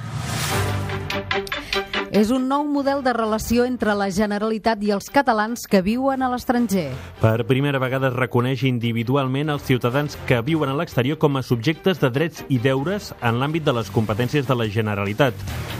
És 2.13 2.29
un 2.29 2.45
nou 2.47 2.65
model 2.69 3.01
de 3.05 3.13
relació 3.15 3.65
entre 3.65 3.95
la 3.97 4.07
Generalitat 4.13 4.83
i 4.85 4.91
els 4.93 5.09
catalans 5.09 5.65
que 5.69 5.81
viuen 5.85 6.21
a 6.21 6.29
l'estranger. 6.29 6.87
Per 7.21 7.47
primera 7.49 7.81
vegada 7.81 8.11
es 8.11 8.17
reconeix 8.17 8.63
individualment 8.67 9.49
els 9.53 9.65
ciutadans 9.65 10.17
que 10.29 10.41
viuen 10.45 10.69
a 10.69 10.77
l'exterior 10.77 11.17
com 11.17 11.37
a 11.37 11.43
subjectes 11.43 12.01
de 12.03 12.11
drets 12.13 12.45
i 12.49 12.59
deures 12.61 13.11
en 13.21 13.41
l'àmbit 13.41 13.65
de 13.65 13.73
les 13.75 13.89
competències 13.89 14.47
de 14.47 14.55
la 14.55 14.69
Generalitat. 14.69 15.33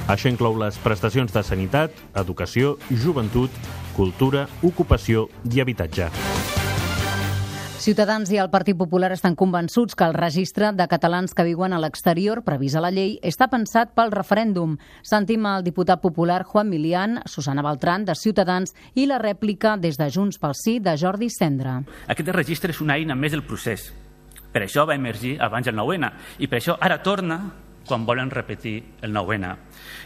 Això 0.10 0.32
inclou 0.32 0.58
les 0.58 0.78
prestacions 0.82 1.34
de 1.34 1.44
sanitat, 1.46 1.94
educació, 2.16 2.78
joventut, 2.90 3.52
cultura, 3.96 4.50
ocupació 4.64 5.30
i 5.52 5.62
habitatge. 5.62 6.12
Ciutadans 7.86 8.32
i 8.34 8.40
el 8.42 8.48
Partit 8.50 8.74
Popular 8.80 9.12
estan 9.14 9.36
convençuts 9.38 9.94
que 9.94 10.08
el 10.10 10.16
registre 10.16 10.72
de 10.74 10.88
catalans 10.90 11.36
que 11.38 11.44
viuen 11.46 11.70
a 11.70 11.78
l'exterior, 11.78 12.40
previst 12.42 12.80
a 12.80 12.82
la 12.82 12.90
llei, 12.90 13.12
està 13.22 13.46
pensat 13.52 13.92
pel 13.94 14.10
referèndum. 14.10 14.72
Sentim 15.06 15.46
el 15.46 15.62
diputat 15.62 16.02
popular 16.02 16.40
Juan 16.50 16.72
Milian, 16.72 17.20
Susana 17.30 17.62
Beltran, 17.62 18.08
de 18.08 18.16
Ciutadans, 18.18 18.74
i 18.96 19.06
la 19.06 19.20
rèplica 19.22 19.76
des 19.78 20.00
de 20.02 20.08
Junts 20.10 20.42
pel 20.42 20.58
Sí 20.58 20.80
de 20.82 20.96
Jordi 20.98 21.30
Cendra. 21.30 21.76
Aquest 22.10 22.34
registre 22.34 22.74
és 22.74 22.82
una 22.82 22.98
eina 22.98 23.14
més 23.14 23.38
del 23.38 23.46
procés. 23.46 23.92
Per 24.50 24.64
això 24.66 24.88
va 24.90 24.98
emergir 24.98 25.36
abans 25.38 25.70
el 25.70 25.78
9-N 25.78 26.10
i 26.42 26.50
per 26.50 26.58
això 26.58 26.80
ara 26.82 27.04
torna 27.06 27.38
quan 27.88 28.06
volen 28.06 28.32
repetir 28.32 28.84
el 29.06 29.14
9-N. 29.14 29.56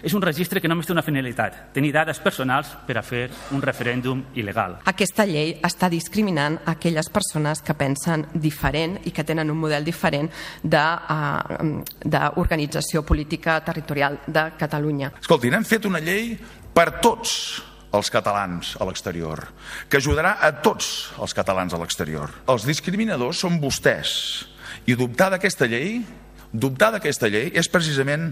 És 0.04 0.14
un 0.14 0.22
registre 0.22 0.62
que 0.62 0.68
només 0.70 0.86
té 0.88 0.94
una 0.94 1.04
finalitat, 1.06 1.54
tenir 1.74 1.92
dades 1.96 2.20
personals 2.24 2.68
per 2.88 2.98
a 3.00 3.04
fer 3.06 3.30
un 3.56 3.62
referèndum 3.64 4.24
il·legal. 4.36 4.76
Aquesta 4.92 5.26
llei 5.28 5.60
està 5.66 5.90
discriminant 5.92 6.60
aquelles 6.70 7.10
persones 7.10 7.62
que 7.66 7.74
pensen 7.80 8.26
diferent 8.34 9.00
i 9.08 9.12
que 9.16 9.24
tenen 9.24 9.50
un 9.52 9.58
model 9.60 9.84
diferent 9.88 10.30
d'organització 10.64 13.04
política 13.08 13.64
territorial 13.66 14.20
de 14.28 14.52
Catalunya. 14.60 15.12
Escoltin, 15.22 15.54
hem 15.56 15.66
fet 15.68 15.86
una 15.90 16.00
llei 16.04 16.38
per 16.74 16.92
tots 17.04 17.64
els 17.90 18.10
catalans 18.14 18.78
a 18.78 18.86
l'exterior, 18.86 19.50
que 19.90 19.98
ajudarà 19.98 20.38
a 20.46 20.62
tots 20.62 21.10
els 21.18 21.34
catalans 21.34 21.74
a 21.74 21.80
l'exterior. 21.82 22.30
Els 22.46 22.66
discriminadors 22.68 23.40
són 23.42 23.58
vostès. 23.62 24.46
I 24.86 24.96
dubtar 24.98 25.30
d'aquesta 25.34 25.66
llei 25.70 26.06
Dubtar 26.52 26.92
d'aquesta 26.96 27.30
llei 27.30 27.52
és 27.54 27.70
precisament 27.70 28.32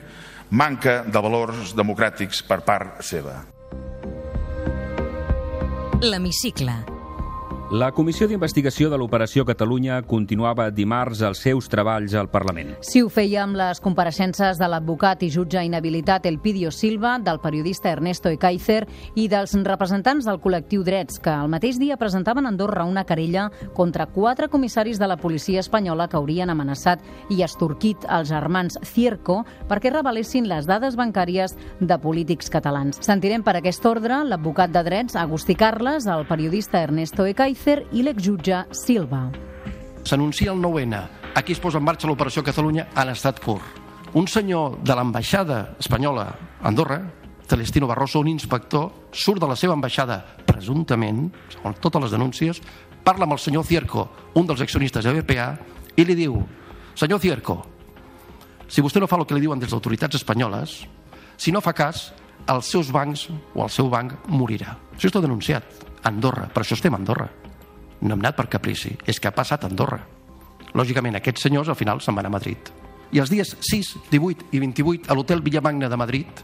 manca 0.49 1.03
de 1.05 1.21
valors 1.21 1.75
democràtics 1.77 2.41
per 2.47 2.61
part 2.65 3.03
seva. 3.05 3.43
L'hemicicle. 6.01 6.96
La 7.69 7.89
Comissió 7.91 8.29
d'Investigació 8.31 8.87
de 8.87 8.95
l'Operació 8.95 9.43
Catalunya 9.43 9.97
continuava 10.07 10.69
dimarts 10.71 11.19
els 11.27 11.41
seus 11.43 11.65
treballs 11.67 12.13
al 12.15 12.29
Parlament. 12.31 12.69
Sí, 12.79 13.01
ho 13.03 13.09
feia 13.11 13.41
amb 13.43 13.57
les 13.59 13.81
compareixences 13.83 14.55
de 14.55 14.69
l'advocat 14.71 15.25
i 15.27 15.27
jutge 15.33 15.59
inhabilitat 15.67 16.29
Elpidio 16.29 16.71
Silva, 16.71 17.17
del 17.19 17.41
periodista 17.43 17.91
Ernesto 17.91 18.31
Ekaizer 18.31 18.85
i 19.19 19.25
dels 19.27 19.51
representants 19.67 20.29
del 20.29 20.39
col·lectiu 20.39 20.85
Drets, 20.87 21.19
que 21.19 21.33
el 21.33 21.51
mateix 21.51 21.75
dia 21.75 21.97
presentaven 21.99 22.47
a 22.47 22.53
Andorra 22.53 22.85
una 22.87 23.03
querella 23.03 23.49
contra 23.75 24.07
quatre 24.15 24.47
comissaris 24.47 24.95
de 24.95 25.11
la 25.11 25.19
policia 25.19 25.59
espanyola 25.59 26.07
que 26.07 26.15
haurien 26.15 26.49
amenaçat 26.49 27.03
i 27.35 27.43
estorquit 27.43 28.07
els 28.07 28.31
germans 28.31 28.79
Cierco 28.87 29.41
perquè 29.67 29.91
revelessin 29.91 30.47
les 30.47 30.71
dades 30.71 30.95
bancàries 30.95 31.57
de 31.81 31.99
polítics 31.99 32.47
catalans. 32.47 33.03
Sentirem 33.03 33.43
per 33.43 33.57
aquest 33.59 33.91
ordre 33.91 34.23
l'advocat 34.23 34.71
de 34.71 34.87
Drets, 34.87 35.19
Agustí 35.19 35.59
Carles, 35.59 36.07
el 36.07 36.23
periodista 36.31 36.79
Ernesto 36.87 37.27
Ekaizer 37.27 37.56
i 37.91 38.03
l'exjutge 38.03 38.65
Silva. 38.71 39.31
s'anuncia 40.03 40.51
el 40.51 40.59
9-N, 40.59 40.95
aquí 41.35 41.51
es 41.51 41.59
posa 41.59 41.79
en 41.79 41.83
marxa 41.83 42.07
l'operació 42.07 42.43
Catalunya 42.43 42.87
en 42.95 43.09
estat 43.09 43.41
pur. 43.43 43.59
Un 44.13 44.27
senyor 44.27 44.77
de 44.83 44.95
l'ambaixada 44.95 45.75
espanyola 45.79 46.23
a 46.61 46.67
Andorra, 46.69 47.01
Celestino 47.47 47.87
Barroso, 47.87 48.19
un 48.19 48.29
inspector, 48.29 49.09
surt 49.11 49.41
de 49.41 49.47
la 49.47 49.55
seva 49.55 49.73
ambaixada, 49.73 50.21
presumptament, 50.45 51.31
segons 51.51 51.79
totes 51.83 52.01
les 52.05 52.11
denúncies, 52.15 52.61
parla 53.03 53.25
amb 53.25 53.35
el 53.35 53.39
senyor 53.39 53.65
Cierco, 53.65 54.07
un 54.35 54.47
dels 54.47 54.61
accionistes 54.61 55.03
de 55.03 55.15
BPA, 55.19 55.49
i 55.97 56.05
li 56.05 56.15
diu, 56.15 56.39
senyor 56.95 57.19
Cierco, 57.19 57.57
si 58.67 58.81
vostè 58.81 58.99
no 58.99 59.07
fa 59.07 59.19
el 59.19 59.25
que 59.25 59.35
li 59.35 59.43
diuen 59.43 59.59
des 59.59 59.71
d'autoritats 59.71 60.15
espanyoles, 60.15 60.85
si 61.35 61.51
no 61.51 61.59
fa 61.61 61.73
cas, 61.73 62.13
els 62.47 62.69
seus 62.71 62.91
bancs 62.91 63.27
o 63.55 63.63
el 63.65 63.69
seu 63.69 63.89
banc 63.89 64.15
morirà. 64.27 64.77
Això 64.95 65.11
està 65.11 65.19
denunciat 65.19 65.83
a 66.03 66.07
Andorra, 66.07 66.47
per 66.47 66.63
això 66.63 66.79
estem 66.79 66.95
a 66.95 67.01
Andorra. 67.01 67.27
No 68.01 68.13
hem 68.13 68.21
anat 68.21 68.37
per 68.37 68.47
caprici, 68.51 68.93
és 69.05 69.19
que 69.19 69.29
ha 69.29 69.35
passat 69.35 69.63
a 69.63 69.71
Andorra. 69.71 69.99
Lògicament, 70.77 71.17
aquests 71.17 71.47
senyors 71.47 71.69
al 71.71 71.79
final 71.79 72.01
se'n 72.03 72.15
van 72.17 72.29
a 72.29 72.33
Madrid. 72.33 72.69
I 73.11 73.21
els 73.23 73.31
dies 73.31 73.55
6, 73.63 73.93
18 74.11 74.51
i 74.51 74.59
28 74.61 75.09
a 75.09 75.15
l'hotel 75.15 75.41
Villamagna 75.41 75.89
de 75.89 75.97
Madrid, 75.97 76.43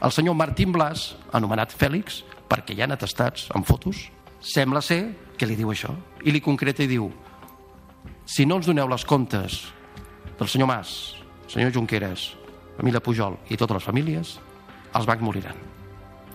el 0.00 0.12
senyor 0.16 0.34
Martín 0.34 0.72
Blas, 0.72 1.14
anomenat 1.36 1.74
Fèlix, 1.76 2.22
perquè 2.48 2.74
hi 2.74 2.82
ha 2.82 2.88
atestats 2.90 3.50
amb 3.54 3.68
fotos, 3.68 4.08
sembla 4.40 4.80
ser 4.82 5.02
que 5.36 5.46
li 5.46 5.58
diu 5.58 5.70
això. 5.70 5.92
I 6.24 6.32
li 6.32 6.40
concreta 6.40 6.82
i 6.82 6.88
diu 6.90 7.10
si 8.30 8.46
no 8.46 8.56
ens 8.60 8.66
doneu 8.66 8.88
les 8.88 9.04
comptes 9.04 9.60
del 10.38 10.48
senyor 10.48 10.68
Mas, 10.70 11.16
senyor 11.50 11.72
Junqueras, 11.74 12.30
família 12.78 13.02
Pujol 13.02 13.36
i 13.50 13.58
totes 13.60 13.80
les 13.80 13.86
famílies, 13.90 14.36
els 14.94 15.06
bancs 15.06 15.24
moriran. 15.26 15.56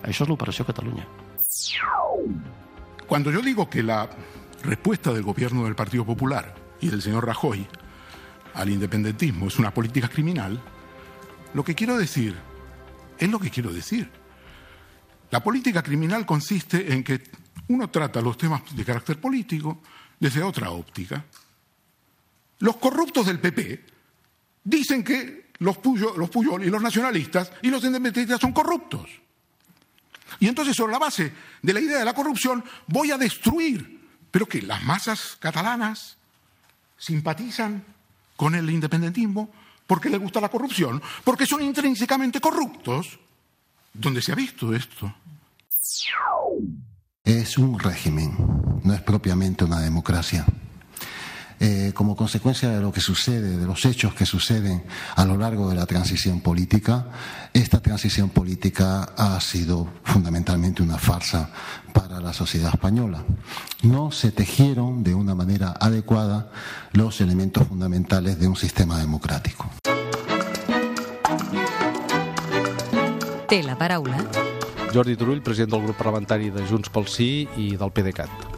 Això 0.04 0.24
és 0.24 0.30
l'operació 0.30 0.66
Catalunya. 0.68 1.06
Cuando 3.06 3.30
yo 3.30 3.40
digo 3.40 3.68
que 3.70 3.82
la 3.82 4.08
respuesta 4.62 5.12
del 5.12 5.22
gobierno 5.22 5.64
del 5.64 5.74
Partido 5.74 6.04
Popular 6.04 6.54
y 6.80 6.88
del 6.88 7.02
señor 7.02 7.26
Rajoy 7.26 7.66
al 8.54 8.70
independentismo 8.70 9.48
es 9.48 9.58
una 9.58 9.72
política 9.72 10.08
criminal, 10.08 10.60
lo 11.52 11.62
que 11.64 11.74
quiero 11.74 11.96
decir 11.96 12.34
es 13.18 13.30
lo 13.30 13.38
que 13.38 13.50
quiero 13.50 13.72
decir. 13.72 14.10
La 15.30 15.42
política 15.42 15.82
criminal 15.82 16.24
consiste 16.24 16.92
en 16.92 17.04
que 17.04 17.22
uno 17.68 17.90
trata 17.90 18.20
los 18.20 18.38
temas 18.38 18.62
de 18.74 18.84
carácter 18.84 19.20
político 19.20 19.82
desde 20.18 20.42
otra 20.42 20.70
óptica. 20.70 21.24
Los 22.60 22.76
corruptos 22.76 23.26
del 23.26 23.40
PP 23.40 23.84
dicen 24.64 25.04
que 25.04 25.50
los 25.58 25.78
Puyol, 25.78 26.18
los 26.18 26.30
Puyol 26.30 26.64
y 26.64 26.70
los 26.70 26.80
nacionalistas 26.80 27.52
y 27.62 27.68
los 27.68 27.84
independentistas 27.84 28.40
son 28.40 28.52
corruptos. 28.52 29.08
Y 30.40 30.48
entonces, 30.48 30.76
sobre 30.76 30.92
la 30.92 30.98
base 30.98 31.32
de 31.62 31.72
la 31.72 31.80
idea 31.80 31.98
de 31.98 32.04
la 32.04 32.14
corrupción, 32.14 32.64
voy 32.86 33.10
a 33.10 33.18
destruir. 33.18 33.95
Pero 34.30 34.46
que 34.46 34.62
las 34.62 34.82
masas 34.82 35.36
catalanas 35.40 36.16
simpatizan 36.98 37.84
con 38.36 38.54
el 38.54 38.68
independentismo 38.70 39.50
porque 39.86 40.10
les 40.10 40.20
gusta 40.20 40.40
la 40.40 40.48
corrupción, 40.48 41.00
porque 41.24 41.46
son 41.46 41.62
intrínsecamente 41.62 42.40
corruptos. 42.40 43.18
¿Dónde 43.92 44.20
se 44.20 44.32
ha 44.32 44.34
visto 44.34 44.74
esto? 44.74 45.14
Es 47.24 47.58
un 47.58 47.78
régimen, 47.78 48.36
no 48.82 48.94
es 48.94 49.00
propiamente 49.00 49.64
una 49.64 49.80
democracia. 49.80 50.44
Eh, 51.58 51.92
como 51.94 52.14
consecuencia 52.14 52.68
de 52.68 52.80
lo 52.80 52.92
que 52.92 53.00
sucede, 53.00 53.56
de 53.56 53.64
los 53.64 53.84
hechos 53.86 54.12
que 54.12 54.26
suceden 54.26 54.84
a 55.14 55.24
lo 55.24 55.38
largo 55.38 55.70
de 55.70 55.74
la 55.74 55.86
transición 55.86 56.40
política, 56.40 57.06
esta 57.54 57.80
transición 57.80 58.28
política 58.28 59.08
ha 59.16 59.40
sido 59.40 59.88
fundamentalmente 60.04 60.82
una 60.82 60.98
farsa 60.98 61.50
para 61.94 62.20
la 62.20 62.34
sociedad 62.34 62.74
española. 62.74 63.24
No 63.82 64.10
se 64.10 64.32
tejieron 64.32 65.02
de 65.02 65.14
una 65.14 65.34
manera 65.34 65.74
adecuada 65.80 66.50
los 66.92 67.22
elementos 67.22 67.66
fundamentales 67.66 68.38
de 68.38 68.48
un 68.48 68.56
sistema 68.56 68.98
democrático. 68.98 69.70
Té 73.48 73.62
la 73.62 73.78
paraula 73.78 74.18
Jordi 74.92 75.16
Turull, 75.16 75.42
president 75.42 75.72
del 75.72 75.82
grup 75.82 75.96
parlamentari 75.96 76.50
de 76.50 76.66
Junts 76.66 76.90
pel 76.90 77.08
Sí 77.10 77.48
i 77.56 77.74
del 77.76 77.92
PDeCAT. 77.92 78.55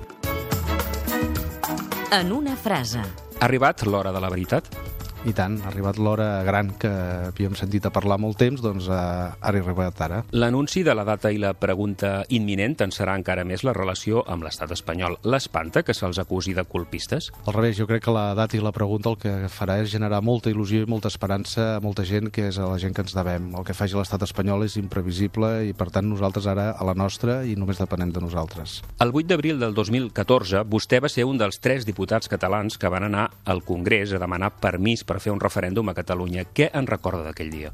En 2.10 2.32
una 2.32 2.56
frase. 2.56 3.00
Ha 3.38 3.44
arribat 3.44 3.84
l'hora 3.84 4.12
de 4.12 4.20
la 4.20 4.30
veritat? 4.32 4.87
I 5.26 5.32
tant, 5.34 5.56
ha 5.64 5.70
arribat 5.72 5.98
l'hora 5.98 6.44
gran 6.46 6.70
que 6.78 6.90
havíem 7.32 7.56
sentit 7.58 7.88
a 7.88 7.90
parlar 7.90 8.20
molt 8.22 8.38
temps, 8.38 8.60
doncs 8.62 8.86
eh, 8.86 8.94
ara 8.94 9.34
ha 9.42 9.50
arribat 9.50 9.98
ara. 10.04 10.20
L'anunci 10.30 10.84
de 10.86 10.94
la 10.94 11.02
data 11.04 11.32
i 11.34 11.40
la 11.42 11.50
pregunta 11.58 12.22
imminent 12.34 12.76
tensarà 12.78 13.16
encara 13.18 13.42
més 13.44 13.64
la 13.66 13.74
relació 13.74 14.22
amb 14.30 14.46
l'estat 14.46 14.70
espanyol. 14.76 15.18
L'espanta 15.26 15.82
que 15.82 15.96
se'ls 15.96 16.20
acusi 16.22 16.54
de 16.54 16.62
colpistes? 16.70 17.32
Al 17.46 17.56
revés, 17.56 17.76
jo 17.80 17.88
crec 17.90 18.04
que 18.06 18.14
la 18.14 18.30
data 18.38 18.56
i 18.56 18.62
la 18.62 18.72
pregunta 18.72 19.10
el 19.10 19.18
que 19.18 19.32
farà 19.50 19.80
és 19.82 19.90
generar 19.90 20.22
molta 20.22 20.52
il·lusió 20.52 20.84
i 20.84 20.90
molta 20.90 21.10
esperança 21.10 21.66
a 21.74 21.82
molta 21.82 22.06
gent 22.06 22.30
que 22.30 22.46
és 22.52 22.60
a 22.62 22.70
la 22.70 22.78
gent 22.78 22.94
que 22.94 23.02
ens 23.02 23.16
devem. 23.16 23.50
El 23.58 23.66
que 23.66 23.76
faci 23.76 23.98
l'estat 23.98 24.22
espanyol 24.22 24.68
és 24.68 24.78
imprevisible 24.78 25.50
i, 25.66 25.74
per 25.74 25.90
tant, 25.94 26.06
nosaltres 26.06 26.46
ara 26.46 26.70
a 26.78 26.86
la 26.86 26.94
nostra 26.94 27.40
i 27.42 27.58
només 27.58 27.82
depenem 27.82 28.14
de 28.14 28.22
nosaltres. 28.22 28.78
El 29.02 29.10
8 29.10 29.32
d'abril 29.32 29.58
del 29.58 29.74
2014, 29.74 30.62
vostè 30.70 31.02
va 31.02 31.10
ser 31.10 31.26
un 31.26 31.42
dels 31.42 31.58
tres 31.58 31.88
diputats 31.88 32.30
catalans 32.30 32.78
que 32.78 32.92
van 32.92 33.10
anar 33.10 33.28
al 33.50 33.64
Congrés 33.66 34.14
a 34.14 34.22
demanar 34.22 34.54
permís 34.62 35.07
per 35.08 35.20
fer 35.24 35.32
un 35.32 35.40
referèndum 35.40 35.88
a 35.88 35.96
Catalunya. 35.96 36.46
Què 36.52 36.70
en 36.76 36.90
recorda 36.90 37.24
d'aquell 37.30 37.54
dia? 37.54 37.72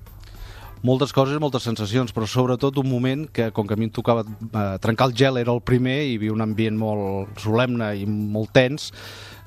moltes 0.85 1.15
coses, 1.17 1.41
moltes 1.41 1.65
sensacions, 1.65 2.13
però 2.13 2.27
sobretot 2.29 2.77
un 2.83 2.91
moment 2.91 3.23
que, 3.33 3.49
com 3.57 3.65
que 3.65 3.73
a 3.73 3.81
mi 3.81 3.89
em 3.89 3.93
tocava 3.95 4.21
eh, 4.21 4.65
trencar 4.85 5.09
el 5.09 5.15
gel, 5.17 5.41
era 5.41 5.55
el 5.55 5.63
primer, 5.65 6.03
i 6.05 6.11
hi 6.13 6.19
havia 6.19 6.35
un 6.35 6.45
ambient 6.45 6.77
molt 6.77 7.41
solemne 7.41 7.95
i 7.97 8.05
molt 8.05 8.53
tens, 8.53 8.91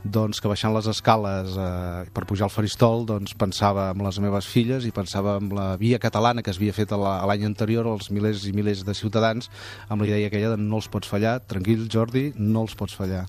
doncs 0.03 0.41
que 0.41 0.49
baixant 0.49 0.73
les 0.73 0.87
escales 0.89 1.55
eh, 1.57 2.09
per 2.13 2.25
pujar 2.29 2.47
al 2.47 2.53
faristol 2.53 3.05
doncs 3.09 3.33
pensava 3.37 3.89
en 3.93 4.03
les 4.05 4.19
meves 4.23 4.47
filles 4.49 4.85
i 4.87 4.93
pensava 4.95 5.37
en 5.41 5.49
la 5.53 5.71
via 5.77 5.99
catalana 5.99 6.43
que 6.45 6.53
es 6.53 6.61
havia 6.61 6.75
fet 6.75 6.93
l'any 6.93 7.43
anterior 7.47 7.89
als 7.89 8.11
milers 8.13 8.45
i 8.47 8.53
milers 8.55 8.85
de 8.87 8.95
ciutadans 8.97 9.51
amb 9.89 10.01
la 10.01 10.07
idea 10.09 10.31
aquella 10.31 10.53
de 10.55 10.61
no 10.61 10.79
els 10.79 10.87
pots 10.89 11.09
fallar, 11.09 11.39
tranquil 11.45 11.89
Jordi, 11.91 12.31
no 12.37 12.65
els 12.65 12.77
pots 12.77 12.95
fallar. 12.97 13.25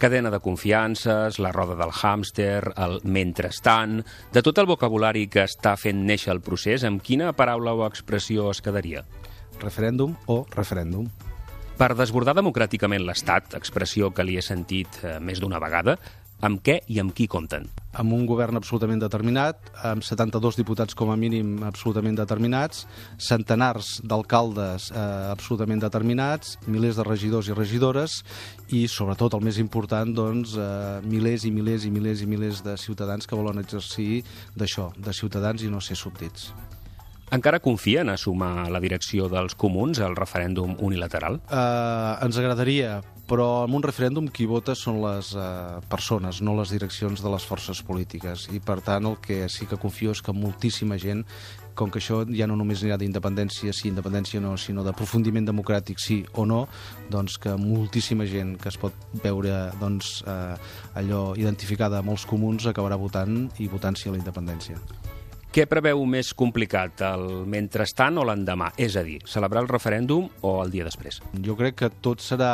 Cadena 0.00 0.30
de 0.30 0.40
confiances, 0.40 1.38
la 1.38 1.50
roda 1.52 1.74
del 1.76 1.90
hàmster, 1.92 2.72
el 2.80 3.02
mentrestant... 3.04 3.98
De 4.32 4.40
tot 4.40 4.56
el 4.62 4.68
vocabulari 4.70 5.26
que 5.28 5.44
està 5.44 5.74
fent 5.76 6.00
néixer 6.08 6.32
el 6.32 6.40
procés, 6.40 6.86
amb 6.88 7.02
quina 7.04 7.34
paraula 7.36 7.74
o 7.76 7.84
expressió 7.84 8.46
es 8.48 8.62
quedaria? 8.64 9.04
Referèndum 9.60 10.16
o 10.32 10.38
referèndum. 10.56 11.04
Per 11.76 11.90
desbordar 12.00 12.32
democràticament 12.40 13.04
l'Estat, 13.04 13.52
expressió 13.60 14.08
que 14.08 14.24
li 14.24 14.40
he 14.40 14.46
sentit 14.46 15.02
eh, 15.04 15.18
més 15.20 15.44
d'una 15.44 15.60
vegada, 15.60 15.98
amb 16.40 16.64
què 16.64 16.80
i 16.88 17.04
amb 17.04 17.12
qui 17.12 17.28
compten? 17.28 17.68
Amb 17.92 18.14
un 18.14 18.24
govern 18.28 18.58
absolutament 18.58 19.00
determinat, 19.02 19.70
amb 19.86 20.04
72 20.06 20.58
diputats 20.60 20.94
com 20.94 21.10
a 21.10 21.16
mínim 21.18 21.58
absolutament 21.66 22.18
determinats, 22.18 22.86
centenars 23.18 23.98
d'alcaldes 24.06 24.90
eh, 24.94 25.04
absolutament 25.32 25.82
determinats, 25.82 26.56
milers 26.66 27.00
de 27.00 27.06
regidors 27.06 27.50
i 27.50 27.56
regidores 27.56 28.20
i, 28.70 28.86
sobretot, 28.86 29.34
el 29.34 29.46
més 29.46 29.58
important, 29.62 30.14
doncs, 30.14 30.56
eh, 30.56 30.98
milers 31.06 31.46
i 31.46 31.54
milers 31.54 31.86
i 31.86 31.94
milers 31.94 32.22
i 32.22 32.30
milers 32.30 32.64
de 32.66 32.76
ciutadans 32.78 33.26
que 33.26 33.38
volen 33.38 33.62
exercir 33.62 34.22
d'això, 34.54 34.90
de 34.96 35.16
ciutadans 35.16 35.66
i 35.66 35.72
no 35.72 35.82
ser 35.82 35.98
súbdits. 35.98 36.52
Encara 37.30 37.60
confien 37.62 38.08
a 38.10 38.16
sumar 38.18 38.66
la 38.74 38.80
direcció 38.82 39.28
dels 39.30 39.54
comuns 39.54 40.00
al 40.02 40.16
referèndum 40.18 40.72
unilateral? 40.82 41.36
Eh, 41.46 42.24
ens 42.26 42.38
agradaria, 42.40 42.96
però 43.30 43.68
en 43.68 43.76
un 43.78 43.84
referèndum 43.86 44.26
qui 44.34 44.48
vota 44.50 44.74
són 44.74 44.98
les 45.04 45.30
eh, 45.38 45.78
persones, 45.92 46.40
no 46.42 46.56
les 46.58 46.72
direccions 46.74 47.22
de 47.22 47.30
les 47.30 47.46
forces 47.46 47.84
polítiques. 47.86 48.48
I, 48.50 48.58
per 48.58 48.80
tant, 48.82 49.06
el 49.06 49.20
que 49.22 49.44
sí 49.46 49.68
que 49.70 49.78
confio 49.78 50.10
és 50.10 50.22
que 50.26 50.34
moltíssima 50.34 50.98
gent 50.98 51.22
com 51.78 51.92
que 51.94 52.02
això 52.02 52.24
ja 52.34 52.50
no 52.50 52.56
només 52.58 52.82
anirà 52.82 52.98
d'independència, 52.98 53.70
sí, 53.78 53.86
independència 53.92 54.42
no, 54.42 54.56
sinó 54.58 54.82
d'aprofundiment 54.82 55.46
democràtic, 55.46 56.02
sí 56.02 56.18
o 56.34 56.48
no, 56.50 56.64
doncs 57.14 57.38
que 57.38 57.54
moltíssima 57.54 58.26
gent 58.26 58.56
que 58.58 58.74
es 58.74 58.80
pot 58.80 58.98
veure 59.22 59.70
doncs, 59.78 60.16
eh, 60.26 60.58
allò 60.98 61.22
identificada 61.38 62.02
amb 62.02 62.10
els 62.16 62.26
comuns 62.26 62.66
acabarà 62.66 62.98
votant 62.98 63.44
i 63.62 63.70
votant 63.70 63.94
sí 63.94 64.10
a 64.10 64.18
la 64.18 64.22
independència. 64.24 64.82
Què 65.50 65.64
preveu 65.66 66.04
més 66.06 66.28
complicat, 66.38 67.00
el 67.02 67.24
mentrestant 67.50 68.20
o 68.20 68.22
l'endemà? 68.22 68.68
És 68.78 68.94
a 68.94 69.02
dir, 69.02 69.16
celebrar 69.26 69.64
el 69.64 69.68
referèndum 69.72 70.28
o 70.46 70.52
el 70.62 70.70
dia 70.70 70.84
després? 70.86 71.18
Jo 71.42 71.56
crec 71.58 71.74
que 71.80 71.88
tot 72.06 72.22
serà 72.22 72.52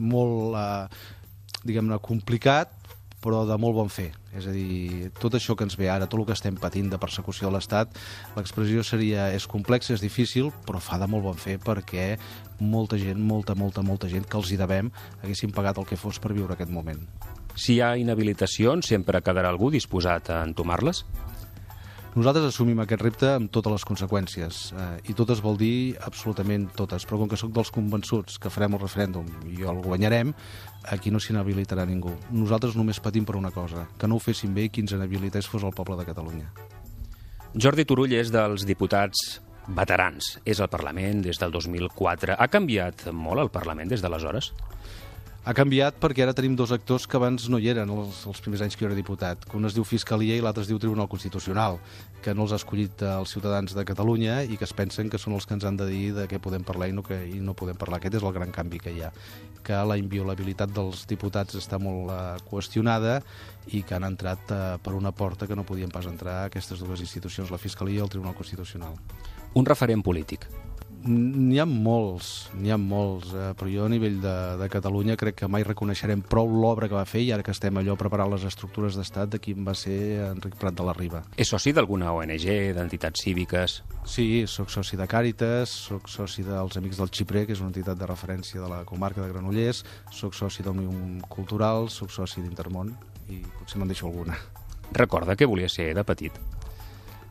molt, 0.00 0.56
eh, 0.56 1.58
diguem-ne, 1.68 1.98
complicat, 2.00 2.72
però 3.20 3.42
de 3.44 3.58
molt 3.60 3.76
bon 3.76 3.92
fer. 3.92 4.08
És 4.32 4.46
a 4.48 4.54
dir, 4.54 5.10
tot 5.20 5.36
això 5.36 5.52
que 5.52 5.66
ens 5.68 5.76
ve 5.76 5.90
ara, 5.92 6.06
tot 6.08 6.22
el 6.22 6.26
que 6.30 6.32
estem 6.32 6.56
patint 6.56 6.88
de 6.88 6.96
persecució 6.96 7.50
de 7.50 7.58
l'Estat, 7.58 7.92
l'expressió 8.38 8.80
seria 8.82 9.28
és 9.34 9.44
complex, 9.46 9.90
és 9.90 10.00
difícil, 10.00 10.48
però 10.64 10.80
fa 10.80 10.96
de 10.96 11.06
molt 11.12 11.28
bon 11.28 11.36
fer 11.36 11.58
perquè 11.60 12.14
molta 12.60 12.96
gent, 12.96 13.20
molta, 13.20 13.54
molta, 13.54 13.82
molta 13.82 14.08
gent 14.08 14.24
que 14.24 14.38
els 14.40 14.48
hi 14.48 14.56
devem 14.56 14.88
haguessin 15.20 15.52
pagat 15.52 15.76
el 15.76 15.84
que 15.84 16.00
fos 16.00 16.18
per 16.18 16.32
viure 16.32 16.56
aquest 16.56 16.72
moment. 16.72 17.04
Si 17.54 17.74
hi 17.74 17.82
ha 17.82 17.98
inhabilitacions, 18.00 18.86
sempre 18.86 19.20
quedarà 19.20 19.50
algú 19.52 19.68
disposat 19.68 20.30
a 20.30 20.40
entomar-les? 20.46 21.04
Nosaltres 22.10 22.48
assumim 22.48 22.80
aquest 22.82 23.04
repte 23.04 23.28
amb 23.36 23.52
totes 23.54 23.70
les 23.70 23.84
conseqüències, 23.86 24.56
eh, 24.74 24.86
i 25.12 25.14
totes 25.14 25.38
vol 25.44 25.54
dir 25.56 25.94
absolutament 26.02 26.64
totes, 26.74 27.04
però 27.06 27.20
com 27.20 27.28
que 27.30 27.36
sóc 27.38 27.52
dels 27.54 27.70
convençuts 27.70 28.40
que 28.42 28.50
farem 28.50 28.74
el 28.74 28.82
referèndum 28.82 29.28
i 29.46 29.62
el 29.62 29.78
guanyarem, 29.84 30.32
aquí 30.90 31.12
no 31.14 31.20
s'inhabilitarà 31.22 31.84
ningú. 31.86 32.10
Nosaltres 32.32 32.74
només 32.74 32.98
patim 32.98 33.24
per 33.24 33.36
una 33.36 33.52
cosa, 33.54 33.86
que 33.96 34.08
no 34.08 34.16
ho 34.16 34.18
fessin 34.18 34.52
bé 34.52 34.64
i 34.64 34.70
qui 34.70 34.82
ens 34.82 34.90
inhabilités 34.90 35.46
fos 35.46 35.62
el 35.62 35.70
poble 35.70 35.96
de 35.96 36.08
Catalunya. 36.08 36.50
Jordi 37.54 37.84
Turull 37.86 38.12
és 38.18 38.34
dels 38.34 38.66
diputats 38.66 39.40
veterans. 39.68 40.40
És 40.44 40.58
al 40.58 40.68
Parlament 40.68 41.22
des 41.22 41.38
del 41.38 41.52
2004. 41.54 42.34
Ha 42.34 42.48
canviat 42.48 43.06
molt 43.12 43.38
el 43.38 43.54
Parlament 43.54 43.88
des 43.88 44.02
d'aleshores? 44.02 44.50
Ha 45.40 45.54
canviat 45.56 45.96
perquè 45.96 46.20
ara 46.20 46.34
tenim 46.36 46.52
dos 46.52 46.68
actors 46.74 47.06
que 47.08 47.16
abans 47.16 47.46
no 47.48 47.56
hi 47.56 47.70
eren 47.72 47.88
els, 47.88 48.18
els 48.28 48.42
primers 48.44 48.60
anys 48.60 48.74
que 48.76 48.84
jo 48.84 48.90
era 48.90 48.96
diputat. 48.98 49.46
Que 49.48 49.56
un 49.56 49.64
es 49.64 49.72
diu 49.72 49.86
Fiscalia 49.88 50.36
i 50.36 50.42
l'altre 50.44 50.66
es 50.66 50.68
diu 50.68 50.76
Tribunal 50.78 51.08
Constitucional, 51.08 51.78
que 52.20 52.34
no 52.36 52.44
els 52.44 52.52
ha 52.52 52.58
escollit 52.60 53.00
els 53.08 53.32
ciutadans 53.32 53.72
de 53.72 53.86
Catalunya 53.88 54.42
i 54.44 54.58
que 54.60 54.68
es 54.68 54.76
pensen 54.76 55.08
que 55.08 55.18
són 55.22 55.38
els 55.38 55.48
que 55.48 55.56
ens 55.56 55.64
han 55.64 55.80
de 55.80 55.88
dir 55.88 56.12
de 56.18 56.28
què 56.28 56.42
podem 56.44 56.66
parlar 56.68 56.90
i 56.90 56.96
no, 56.96 57.00
que, 57.06 57.16
i 57.24 57.40
no 57.40 57.56
podem 57.56 57.80
parlar. 57.80 58.02
Aquest 58.02 58.20
és 58.20 58.28
el 58.28 58.36
gran 58.36 58.52
canvi 58.52 58.82
que 58.84 58.92
hi 58.92 59.00
ha. 59.00 59.14
Que 59.64 59.80
la 59.88 59.96
inviolabilitat 59.96 60.76
dels 60.76 61.06
diputats 61.08 61.56
està 61.56 61.80
molt 61.80 62.12
uh, 62.12 62.36
qüestionada 62.44 63.22
i 63.72 63.80
que 63.80 63.96
han 63.96 64.04
entrat 64.04 64.52
uh, 64.52 64.64
per 64.84 64.92
una 64.92 65.16
porta 65.16 65.48
que 65.48 65.56
no 65.56 65.64
podien 65.64 65.88
pas 65.88 66.04
entrar 66.04 66.42
aquestes 66.44 66.84
dues 66.84 67.00
institucions, 67.00 67.48
la 67.48 67.62
Fiscalia 67.62 68.02
i 68.02 68.04
el 68.04 68.12
Tribunal 68.12 68.36
Constitucional. 68.36 69.00
Un 69.56 69.64
referent 69.64 70.04
polític. 70.04 70.44
N'hi 71.00 71.56
ha 71.56 71.64
molts, 71.64 72.50
n'hi 72.60 72.68
ha 72.68 72.76
molts, 72.76 73.30
eh, 73.32 73.52
però 73.56 73.70
jo 73.72 73.86
a 73.86 73.88
nivell 73.88 74.18
de, 74.20 74.34
de 74.60 74.66
Catalunya 74.68 75.16
crec 75.16 75.38
que 75.38 75.48
mai 75.48 75.64
reconeixerem 75.64 76.20
prou 76.20 76.50
l'obra 76.52 76.90
que 76.90 76.98
va 76.98 77.06
fer 77.08 77.22
i 77.24 77.30
ara 77.32 77.46
que 77.46 77.54
estem 77.54 77.80
allò 77.80 77.96
preparant 77.96 78.28
les 78.34 78.44
estructures 78.44 78.98
d'estat 78.98 79.32
de 79.32 79.40
quin 79.40 79.64
va 79.64 79.72
ser 79.72 79.96
Enric 80.26 80.58
Prat 80.60 80.76
de 80.76 80.84
la 80.84 80.92
Riba. 80.96 81.22
És 81.40 81.54
soci 81.54 81.72
d'alguna 81.72 82.12
ONG, 82.12 82.46
d'entitats 82.76 83.24
cíviques? 83.24 83.78
Sí, 84.04 84.44
sóc 84.44 84.68
soci 84.68 85.00
de 85.00 85.08
Càritas, 85.08 85.72
sóc 85.88 86.12
soci 86.12 86.44
dels 86.44 86.76
Amics 86.76 87.00
del 87.00 87.12
Xiprer, 87.16 87.46
que 87.48 87.56
és 87.56 87.64
una 87.64 87.72
entitat 87.72 87.96
de 87.96 88.12
referència 88.12 88.60
de 88.60 88.68
la 88.68 88.84
comarca 88.84 89.24
de 89.24 89.32
Granollers, 89.32 89.86
sóc 90.12 90.36
soci 90.36 90.66
d'Òmnium 90.66 91.20
Cultural, 91.32 91.88
sóc 91.88 92.12
soci 92.12 92.44
d'Intermón 92.44 92.92
i 93.32 93.40
potser 93.56 93.80
me'n 93.80 93.88
deixo 93.88 94.10
alguna. 94.10 94.36
Recorda 94.92 95.38
que 95.38 95.48
volia 95.48 95.70
ser 95.72 95.94
de 95.96 96.04
petit? 96.04 96.59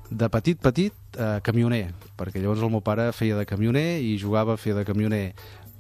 De 0.10 0.30
petit, 0.30 0.60
petit, 0.60 0.93
eh, 1.17 1.39
camioner, 1.45 1.93
perquè 2.17 2.41
llavors 2.41 2.62
el 2.65 2.72
meu 2.74 2.82
pare 2.82 3.12
feia 3.13 3.38
de 3.38 3.45
camioner 3.45 4.02
i 4.02 4.17
jugava 4.17 4.56
a 4.56 4.62
fer 4.62 4.74
de 4.78 4.86
camioner, 4.86 5.36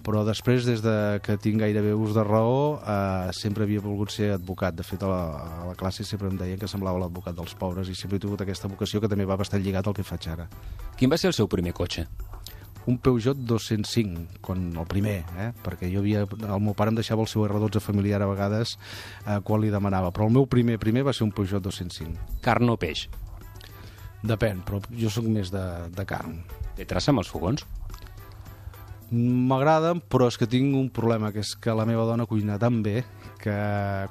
però 0.05 0.23
després, 0.25 0.63
des 0.65 0.81
de 0.81 1.19
que 1.25 1.35
tinc 1.41 1.59
gairebé 1.61 1.91
ús 1.93 2.15
de 2.15 2.23
raó, 2.23 2.79
eh, 2.79 3.31
sempre 3.35 3.65
havia 3.65 3.81
volgut 3.83 4.13
ser 4.13 4.31
advocat. 4.33 4.77
De 4.77 4.83
fet, 4.83 5.03
a 5.03 5.09
la, 5.11 5.23
a 5.63 5.65
la 5.67 5.75
classe 5.75 6.05
sempre 6.07 6.29
em 6.31 6.37
deien 6.39 6.59
que 6.59 6.69
semblava 6.71 7.01
l'advocat 7.03 7.35
dels 7.35 7.53
pobres 7.53 7.89
i 7.89 7.97
sempre 7.97 8.17
he 8.17 8.23
tingut 8.23 8.41
aquesta 8.41 8.71
vocació 8.71 9.01
que 9.01 9.09
també 9.11 9.27
va 9.27 9.37
bastant 9.37 9.61
lligat 9.61 9.87
al 9.87 9.97
que 9.97 10.07
faig 10.07 10.29
ara. 10.31 10.47
Quin 10.97 11.11
va 11.11 11.19
ser 11.19 11.33
el 11.33 11.37
seu 11.37 11.47
primer 11.51 11.73
cotxe? 11.73 12.07
un 12.89 12.97
Peugeot 12.97 13.37
205, 13.45 14.39
quan 14.41 14.71
el 14.73 14.85
primer, 14.89 15.19
eh? 15.37 15.51
perquè 15.61 15.91
jo 15.91 16.01
havia, 16.01 16.23
el 16.25 16.63
meu 16.63 16.73
pare 16.73 16.89
em 16.89 16.97
deixava 16.97 17.21
el 17.21 17.29
seu 17.29 17.43
R12 17.45 17.83
familiar 17.83 18.23
a 18.23 18.29
vegades 18.31 18.79
eh, 19.27 19.37
quan 19.45 19.61
li 19.61 19.69
demanava, 19.69 20.09
però 20.15 20.25
el 20.25 20.33
meu 20.33 20.47
primer 20.49 20.79
primer 20.81 21.05
va 21.05 21.13
ser 21.13 21.27
un 21.27 21.33
Peugeot 21.35 21.61
205. 21.61 22.39
Carn 22.41 22.71
o 22.73 22.79
peix? 22.81 23.05
Depèn, 24.23 24.63
però 24.67 24.81
jo 24.91 25.11
sóc 25.11 25.27
més 25.31 25.51
de, 25.53 25.63
de 25.95 26.05
carn. 26.07 26.41
Té 26.75 26.87
traça 26.87 27.13
amb 27.13 27.23
els 27.23 27.31
fogons? 27.31 27.63
M'agraden, 29.09 30.03
però 30.05 30.27
és 30.29 30.37
que 30.37 30.47
tinc 30.49 30.75
un 30.77 30.89
problema, 30.93 31.31
que 31.33 31.41
és 31.41 31.55
que 31.57 31.73
la 31.73 31.87
meva 31.87 32.05
dona 32.05 32.27
cuina 32.29 32.59
tan 32.61 32.83
bé 32.85 33.01
que 33.39 33.55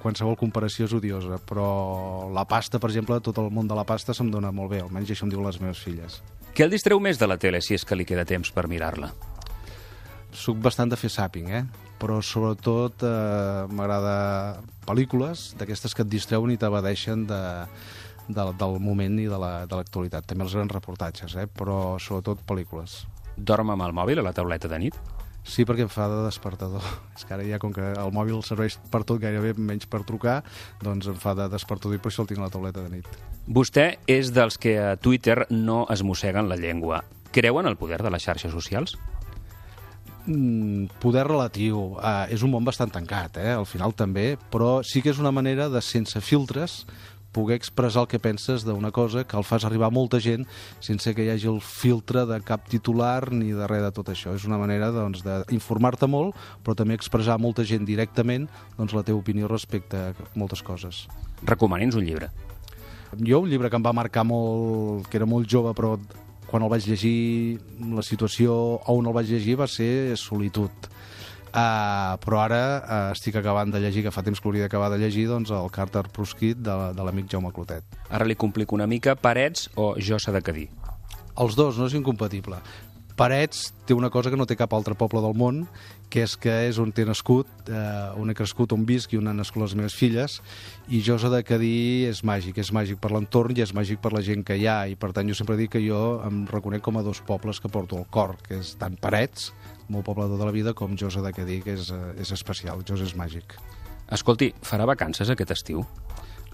qualsevol 0.03 0.39
comparació 0.41 0.89
és 0.89 0.95
odiosa, 0.97 1.37
però 1.45 2.33
la 2.35 2.47
pasta, 2.49 2.81
per 2.81 2.91
exemple, 2.91 3.21
tot 3.23 3.39
el 3.39 3.53
món 3.55 3.69
de 3.69 3.77
la 3.79 3.85
pasta 3.87 4.17
se'm 4.17 4.33
dona 4.33 4.51
molt 4.51 4.73
bé, 4.73 4.81
almenys 4.83 5.13
això 5.13 5.29
em 5.29 5.35
diuen 5.35 5.47
les 5.47 5.61
meves 5.63 5.83
filles. 5.85 6.23
Què 6.57 6.65
el 6.65 6.73
distreu 6.73 6.99
més 6.99 7.21
de 7.21 7.29
la 7.29 7.37
tele, 7.39 7.61
si 7.63 7.77
és 7.77 7.85
que 7.85 7.99
li 7.99 8.09
queda 8.09 8.27
temps 8.27 8.51
per 8.51 8.67
mirar-la? 8.67 9.13
Soc 10.35 10.59
bastant 10.65 10.91
de 10.91 10.99
fer 10.99 11.13
sàping, 11.13 11.53
eh? 11.53 11.63
però 11.99 12.21
sobretot 12.23 13.03
eh, 13.05 13.67
m'agrada 13.75 14.63
pel·lícules 14.87 15.53
d'aquestes 15.59 15.95
que 15.95 16.05
et 16.07 16.11
distreuen 16.11 16.53
i 16.55 16.59
t'abadeixen 16.61 17.25
de, 17.29 17.41
de, 18.29 18.49
del 18.61 18.79
moment 18.81 19.19
i 19.21 19.29
de 19.29 19.39
l'actualitat. 19.41 20.23
La, 20.23 20.29
També 20.33 20.47
els 20.47 20.57
grans 20.57 20.75
reportatges, 20.75 21.37
eh? 21.41 21.47
però 21.49 21.97
sobretot 22.03 22.45
pel·lícules. 22.49 23.03
Dorm 23.37 23.73
amb 23.75 23.87
el 23.87 23.95
mòbil 23.97 24.21
a 24.21 24.27
la 24.27 24.35
tauleta 24.37 24.71
de 24.71 24.81
nit? 24.85 24.99
Sí, 25.49 25.65
perquè 25.65 25.87
em 25.87 25.91
fa 25.91 26.09
de 26.13 26.23
despertador. 26.27 26.85
És 27.17 27.25
que 27.25 27.37
ara 27.37 27.47
ja, 27.47 27.61
com 27.63 27.73
que 27.75 27.93
el 27.95 28.15
mòbil 28.15 28.43
serveix 28.45 28.77
per 28.93 29.03
tot, 29.09 29.21
gairebé 29.23 29.55
menys 29.57 29.89
per 29.89 30.03
trucar, 30.09 30.43
doncs 30.85 31.09
em 31.09 31.21
fa 31.21 31.35
de 31.39 31.49
despertador 31.53 31.97
i 31.97 32.03
per 32.03 32.13
això 32.13 32.25
el 32.25 32.33
tinc 32.33 32.43
a 32.43 32.49
la 32.49 32.53
tauleta 32.53 32.85
de 32.85 32.99
nit. 32.99 33.21
Vostè 33.49 33.91
és 34.11 34.33
dels 34.37 34.61
que 34.61 34.77
a 34.83 34.97
Twitter 35.01 35.47
no 35.51 35.87
es 35.93 36.05
mosseguen 36.05 36.51
la 36.51 36.61
llengua. 36.61 37.01
Creu 37.33 37.61
en 37.61 37.71
el 37.71 37.79
poder 37.81 38.03
de 38.05 38.13
les 38.13 38.25
xarxes 38.25 38.53
socials? 38.53 38.99
Mm, 40.29 40.99
poder 41.01 41.25
relatiu. 41.25 41.95
Uh, 41.97 42.27
és 42.29 42.45
un 42.45 42.53
món 42.53 42.67
bastant 42.67 42.93
tancat, 42.93 43.39
eh? 43.41 43.55
al 43.57 43.65
final 43.69 43.95
també, 43.97 44.35
però 44.53 44.83
sí 44.85 45.01
que 45.01 45.15
és 45.15 45.21
una 45.23 45.33
manera 45.33 45.71
de, 45.73 45.81
sense 45.81 46.21
filtres, 46.21 46.83
poder 47.33 47.57
expressar 47.57 48.03
el 48.03 48.09
que 48.09 48.19
penses 48.19 48.65
d'una 48.65 48.91
cosa 48.91 49.25
que 49.29 49.37
el 49.37 49.45
fas 49.45 49.65
arribar 49.65 49.89
a 49.89 49.95
molta 49.95 50.21
gent 50.21 50.47
sense 50.81 51.15
que 51.15 51.27
hi 51.27 51.31
hagi 51.33 51.49
el 51.51 51.61
filtre 51.61 52.25
de 52.27 52.41
cap 52.47 52.69
titular 52.69 53.31
ni 53.33 53.53
de 53.53 53.69
res 53.71 53.85
de 53.85 53.93
tot 53.95 54.11
això. 54.13 54.35
És 54.35 54.47
una 54.49 54.59
manera 54.61 54.91
doncs, 54.95 55.25
d'informar-te 55.25 56.09
molt, 56.09 56.37
però 56.65 56.77
també 56.79 56.97
expressar 56.99 57.37
a 57.37 57.43
molta 57.43 57.67
gent 57.69 57.87
directament 57.89 58.49
doncs, 58.77 58.95
la 58.97 59.05
teva 59.05 59.21
opinió 59.21 59.49
respecte 59.49 59.99
a 59.99 60.31
moltes 60.35 60.63
coses. 60.63 61.07
Recomani'ns 61.45 61.99
un 61.99 62.07
llibre. 62.09 62.31
Jo, 63.19 63.41
un 63.41 63.49
llibre 63.49 63.71
que 63.71 63.77
em 63.79 63.85
va 63.85 63.95
marcar 63.97 64.25
molt, 64.29 65.09
que 65.09 65.17
era 65.17 65.29
molt 65.29 65.49
jove, 65.49 65.73
però 65.77 65.97
quan 66.49 66.65
el 66.65 66.71
vaig 66.73 66.87
llegir, 66.89 67.61
la 67.93 68.05
situació 68.05 68.81
on 68.89 69.09
el 69.09 69.17
vaig 69.17 69.29
llegir 69.29 69.59
va 69.61 69.69
ser 69.69 70.17
Solitud 70.17 70.89
Uh, 71.49 72.19
però 72.21 72.43
ara 72.45 72.61
uh, 72.79 72.97
estic 73.15 73.39
acabant 73.41 73.73
de 73.73 73.81
llegir, 73.81 74.03
que 74.05 74.13
fa 74.13 74.23
temps 74.27 74.41
que 74.41 74.49
hauria 74.51 74.67
d'acabar 74.67 74.91
de 74.93 74.99
llegir, 75.01 75.27
doncs, 75.31 75.53
el 75.55 75.71
Carter 75.73 76.05
Prosquit 76.13 76.61
de, 76.61 76.77
de 76.97 77.07
l'amic 77.07 77.31
Jaume 77.33 77.53
Clotet. 77.57 77.87
Ara 78.11 78.29
li 78.29 78.37
complico 78.37 78.77
una 78.77 78.87
mica, 78.87 79.17
Parets 79.17 79.71
o 79.77 79.95
Jo 79.97 80.21
s'ha 80.21 80.35
de 80.37 80.45
cadir? 80.45 80.69
Els 81.39 81.55
dos, 81.55 81.79
no 81.79 81.87
és 81.87 81.95
incompatible. 81.95 82.59
Parets 83.19 83.73
té 83.83 83.97
una 83.99 84.13
cosa 84.15 84.31
que 84.31 84.39
no 84.39 84.47
té 84.47 84.55
cap 84.55 84.71
altre 84.77 84.95
poble 84.95 85.19
del 85.25 85.35
món, 85.35 85.65
que 86.07 86.23
és 86.23 86.37
que 86.39 86.53
és 86.69 86.77
on 86.79 86.93
té 86.95 87.03
nascut, 87.03 87.49
eh, 87.67 88.21
on 88.21 88.31
he 88.31 88.35
crescut, 88.39 88.71
on 88.77 88.85
visc 88.87 89.13
i 89.13 89.19
on 89.19 89.27
han 89.27 89.41
nascut 89.43 89.65
les 89.65 89.75
meves 89.75 89.97
filles, 89.99 90.37
i 90.87 91.01
jo 91.03 91.17
s'ha 91.19 91.31
de 91.33 91.59
dir 91.59 92.07
és 92.13 92.23
màgic, 92.23 92.61
és 92.63 92.71
màgic 92.71 93.01
per 93.03 93.11
l'entorn 93.11 93.59
i 93.59 93.65
és 93.65 93.75
màgic 93.75 93.99
per 93.99 94.13
la 94.15 94.23
gent 94.23 94.45
que 94.47 94.55
hi 94.55 94.69
ha, 94.71 94.87
i 94.87 94.95
per 94.95 95.11
tant 95.13 95.27
jo 95.27 95.35
sempre 95.35 95.57
dic 95.59 95.73
que 95.75 95.83
jo 95.83 96.21
em 96.25 96.45
reconec 96.47 96.81
com 96.81 96.97
a 96.97 97.03
dos 97.03 97.21
pobles 97.21 97.59
que 97.59 97.69
porto 97.69 97.99
al 97.99 98.07
cor, 98.07 98.37
que 98.47 98.61
és 98.61 98.77
tant 98.79 98.95
Parets, 98.95 99.51
el 99.89 99.97
meu 99.97 100.07
poble 100.07 100.29
de 100.29 100.37
tota 100.37 100.47
la 100.47 100.55
vida, 100.55 100.73
com 100.73 100.95
Josa 100.97 101.21
de 101.21 101.35
Cadí, 101.35 101.59
que 101.67 101.75
és, 101.75 101.91
eh, 101.91 102.15
és 102.23 102.31
especial, 102.31 102.87
Josa 102.87 103.03
és 103.03 103.17
màgic. 103.19 103.59
Escolti, 104.15 104.53
farà 104.63 104.87
vacances 104.87 105.29
aquest 105.29 105.51
estiu? 105.51 105.83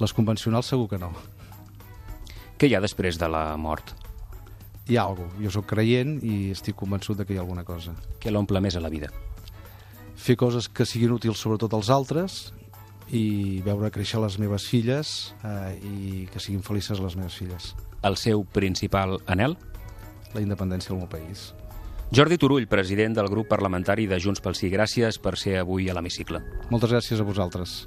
Les 0.01 0.17
convencionals 0.17 0.73
segur 0.73 0.89
que 0.89 0.99
no. 0.99 1.13
Què 2.57 2.71
hi 2.71 2.75
ha 2.75 2.81
després 2.81 3.21
de 3.21 3.29
la 3.29 3.57
mort? 3.61 3.95
Hi 4.85 4.99
ha 4.99 5.07
alguna 5.09 5.33
Jo 5.41 5.51
sóc 5.55 5.65
creient 5.71 6.19
i 6.21 6.51
estic 6.53 6.77
convençut 6.77 7.17
de 7.17 7.25
que 7.25 7.33
hi 7.33 7.39
ha 7.39 7.45
alguna 7.45 7.65
cosa. 7.65 7.95
Què 8.21 8.33
l'omple 8.33 8.61
més 8.61 8.77
a 8.77 8.83
la 8.85 8.91
vida? 8.93 9.09
Fer 10.15 10.37
coses 10.37 10.69
que 10.69 10.85
siguin 10.85 11.15
útils 11.15 11.41
sobretot 11.41 11.73
als 11.73 11.89
altres 11.89 12.53
i 13.09 13.63
veure 13.65 13.91
créixer 13.93 14.21
les 14.21 14.37
meves 14.41 14.69
filles 14.69 15.15
eh, 15.41 15.73
i 15.81 16.27
que 16.33 16.41
siguin 16.41 16.63
felices 16.65 17.01
les 17.01 17.17
meves 17.17 17.37
filles. 17.41 17.73
El 18.05 18.21
seu 18.21 18.45
principal 18.45 19.17
anel? 19.27 19.57
La 20.37 20.45
independència 20.45 20.93
del 20.93 21.01
meu 21.01 21.09
país. 21.09 21.53
Jordi 22.15 22.37
Turull, 22.39 22.69
president 22.69 23.17
del 23.17 23.31
grup 23.33 23.49
parlamentari 23.49 24.05
de 24.07 24.21
Junts 24.21 24.45
pel 24.45 24.55
Sí, 24.55 24.69
gràcies 24.69 25.17
per 25.19 25.39
ser 25.41 25.57
avui 25.63 25.89
a 25.89 25.97
l'hemicicle. 25.97 26.45
Moltes 26.69 26.93
gràcies 26.93 27.25
a 27.25 27.27
vosaltres. 27.27 27.87